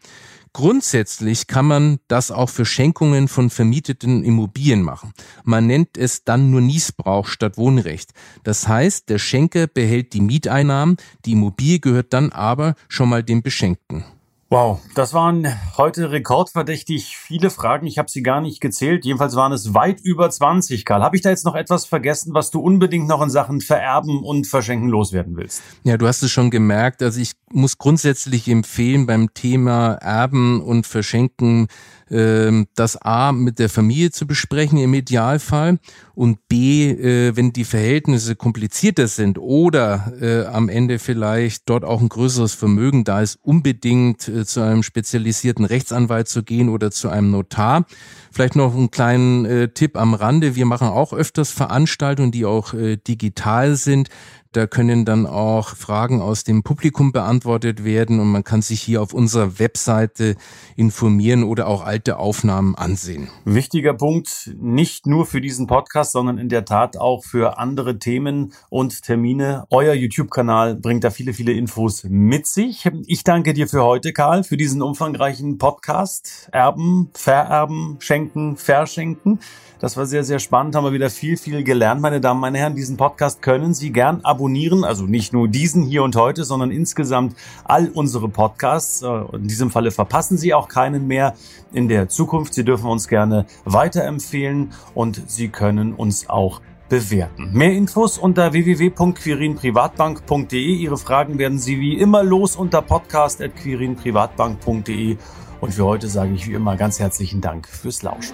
Grundsätzlich 0.54 1.48
kann 1.48 1.66
man 1.66 2.00
das 2.08 2.30
auch 2.30 2.50
für 2.50 2.66
Schenkungen 2.66 3.28
von 3.28 3.50
vermieteten 3.50 4.24
Immobilien 4.24 4.84
machen. 4.84 5.12
Man 5.44 5.66
nennt 5.66 5.98
es 5.98 6.26
dann 6.26 6.52
nur 6.52 6.62
Niesbrauch 6.62 7.26
statt 7.26 7.58
Wohnrecht. 7.58 8.12
Das 8.44 8.68
heißt, 8.68 9.10
der 9.10 9.18
Schenker 9.18 9.66
behält 9.66 10.14
die 10.14 10.22
Mieteinnahmen, 10.22 10.98
die 11.26 11.32
Immobilie 11.32 11.80
gehört 11.80 12.14
dann 12.14 12.32
aber 12.32 12.76
schon 12.88 13.10
mal 13.10 13.24
dem 13.24 13.42
Beschenkten. 13.42 14.06
Wow, 14.54 14.80
das 14.94 15.16
waren 15.16 15.48
heute 15.78 16.12
rekordverdächtig 16.12 17.18
viele 17.18 17.50
Fragen. 17.50 17.88
Ich 17.88 17.98
habe 17.98 18.12
sie 18.12 18.22
gar 18.22 18.40
nicht 18.40 18.62
gezählt. 18.62 19.04
Jedenfalls 19.04 19.36
waren 19.36 19.52
es 19.52 19.74
weit 19.74 20.00
über 20.02 20.30
20, 20.30 20.86
Karl. 20.86 21.02
Habe 21.02 21.16
ich 21.16 21.24
da 21.24 21.32
jetzt 21.32 21.44
noch 21.44 21.56
etwas 21.56 21.88
vergessen, 21.88 22.36
was 22.36 22.52
du 22.52 22.60
unbedingt 22.60 23.08
noch 23.08 23.24
in 23.24 23.32
Sachen 23.32 23.62
Vererben 23.62 24.24
und 24.24 24.46
Verschenken 24.46 24.90
loswerden 24.90 25.38
willst? 25.38 25.64
Ja, 25.86 25.98
du 25.98 26.06
hast 26.06 26.22
es 26.22 26.30
schon 26.30 26.52
gemerkt. 26.52 27.02
Also 27.02 27.20
ich 27.20 27.32
muss 27.52 27.80
grundsätzlich 27.80 28.48
empfehlen, 28.48 29.08
beim 29.08 29.34
Thema 29.34 29.94
Erben 29.94 30.62
und 30.62 30.86
Verschenken 30.86 31.68
ähm, 32.14 32.68
das 32.76 32.96
A 33.02 33.32
mit 33.32 33.58
der 33.58 33.70
Familie 33.70 34.12
zu 34.12 34.28
besprechen 34.28 34.78
im 34.78 34.94
Idealfall 34.94 35.80
und 36.14 36.48
B, 36.48 36.92
äh, 36.92 37.36
wenn 37.36 37.54
die 37.54 37.64
Verhältnisse 37.64 38.36
komplizierter 38.36 39.08
sind 39.08 39.40
oder 39.40 40.14
äh, 40.22 40.46
am 40.46 40.70
Ende 40.70 41.00
vielleicht 41.00 41.68
dort 41.68 41.84
auch 41.84 42.02
ein 42.02 42.10
größeres 42.10 42.54
Vermögen 42.54 43.04
da 43.04 43.22
ist, 43.22 43.40
unbedingt 43.42 44.28
äh, 44.28 44.46
zu 44.46 44.62
einem 44.62 44.84
spezialisierten 44.84 45.66
Rechtsanwalt 45.66 46.28
zu 46.28 46.44
gehen 46.44 46.70
oder 46.70 46.92
zu 46.92 47.10
einem 47.10 47.32
Notar. 47.32 47.86
Vielleicht 48.32 48.56
noch 48.56 48.76
einen 48.76 48.90
kleinen 48.90 49.74
Tipp 49.76 49.96
am 49.96 50.16
Rande. 50.16 50.56
Wir 50.56 50.66
machen 50.66 50.88
auch 50.88 51.14
öfters 51.14 51.52
Veranstaltungen, 51.52 52.32
die 52.32 52.46
auch 52.46 52.74
digital 52.74 53.76
sind. 53.76 54.10
Da 54.54 54.68
können 54.68 55.04
dann 55.04 55.26
auch 55.26 55.70
Fragen 55.70 56.22
aus 56.22 56.44
dem 56.44 56.62
Publikum 56.62 57.12
beantwortet 57.12 57.84
werden 57.84 58.20
und 58.20 58.32
man 58.32 58.44
kann 58.44 58.62
sich 58.62 58.82
hier 58.82 59.02
auf 59.02 59.12
unserer 59.12 59.58
Webseite 59.58 60.36
informieren 60.76 61.44
oder 61.44 61.68
auch 61.68 61.84
alte 61.84 62.18
Aufnahmen 62.18 62.76
ansehen. 62.76 63.30
Wichtiger 63.46 63.96
Punkt, 63.96 64.54
nicht 64.60 65.08
nur 65.08 65.26
für 65.26 65.42
diesen 65.42 65.66
Podcast, 65.66 66.12
sondern 66.12 66.38
in 66.38 66.50
der 66.50 66.66
Tat 66.66 66.98
auch 66.98 67.24
für 67.24 67.58
andere 67.58 67.98
Themen 67.98 68.54
und 68.70 69.02
Termine. 69.02 69.66
Euer 69.72 69.96
YouTube-Kanal 69.96 70.76
bringt 70.76 71.04
da 71.04 71.10
viele, 71.10 71.34
viele 71.34 71.54
Infos 71.54 72.04
mit 72.08 72.46
sich. 72.46 72.88
Ich 73.08 73.24
danke 73.24 73.54
dir 73.54 73.68
für 73.68 73.84
heute, 73.84 74.14
Karl, 74.14 74.44
für 74.44 74.58
diesen 74.58 74.84
umfangreichen 74.84 75.58
Podcast. 75.58 76.48
Erben, 76.52 77.10
vererben, 77.16 77.98
schenken, 78.00 78.56
verschenken. 78.56 79.40
Das 79.84 79.96
war 79.98 80.06
sehr, 80.06 80.24
sehr 80.24 80.40
spannend. 80.40 80.78
Haben 80.78 80.86
wir 80.86 80.94
wieder 80.94 81.10
viel, 81.10 81.36
viel 81.36 81.62
gelernt, 81.62 82.00
meine 82.00 82.22
Damen, 82.22 82.40
meine 82.40 82.58
Herren. 82.58 82.74
Diesen 82.74 82.96
Podcast 82.96 83.42
können 83.42 83.74
Sie 83.74 83.92
gern 83.92 84.22
abonnieren. 84.22 84.86
Also 84.86 85.06
nicht 85.06 85.34
nur 85.34 85.50
diesen 85.50 85.84
hier 85.84 86.04
und 86.04 86.16
heute, 86.16 86.46
sondern 86.46 86.72
insgesamt 86.72 87.36
all 87.66 87.90
unsere 87.90 88.30
Podcasts. 88.30 89.02
Äh, 89.02 89.24
in 89.34 89.50
diesem 89.50 89.72
Falle 89.72 89.92
verpassen 89.92 90.38
Sie 90.38 90.54
auch 90.54 90.70
keinen 90.70 91.06
mehr 91.06 91.34
in 91.74 91.90
der 91.90 92.08
Zukunft. 92.08 92.54
Sie 92.54 92.64
dürfen 92.64 92.90
uns 92.90 93.10
gerne 93.10 93.46
weiterempfehlen 93.66 94.72
und 94.94 95.30
Sie 95.30 95.50
können 95.50 95.92
uns 95.92 96.30
auch 96.30 96.62
bewerten. 96.88 97.52
Mehr 97.52 97.74
Infos 97.74 98.18
unter 98.18 98.54
www.quirinprivatbank.de. 98.54 100.76
Ihre 100.76 100.98
Fragen 100.98 101.40
werden 101.40 101.60
Sie 101.60 101.82
wie 101.82 102.00
immer 102.00 102.24
los 102.24 102.56
unter 102.56 102.82
podcast.quirinprivatbank.de. 102.82 105.18
Und 105.60 105.74
für 105.74 105.84
heute 105.84 106.08
sage 106.08 106.34
ich 106.34 106.48
wie 106.48 106.54
immer 106.54 106.78
ganz 106.78 107.02
herzlichen 107.02 107.42
Dank 107.42 107.68
fürs 107.68 108.02
Lauschen. 108.02 108.34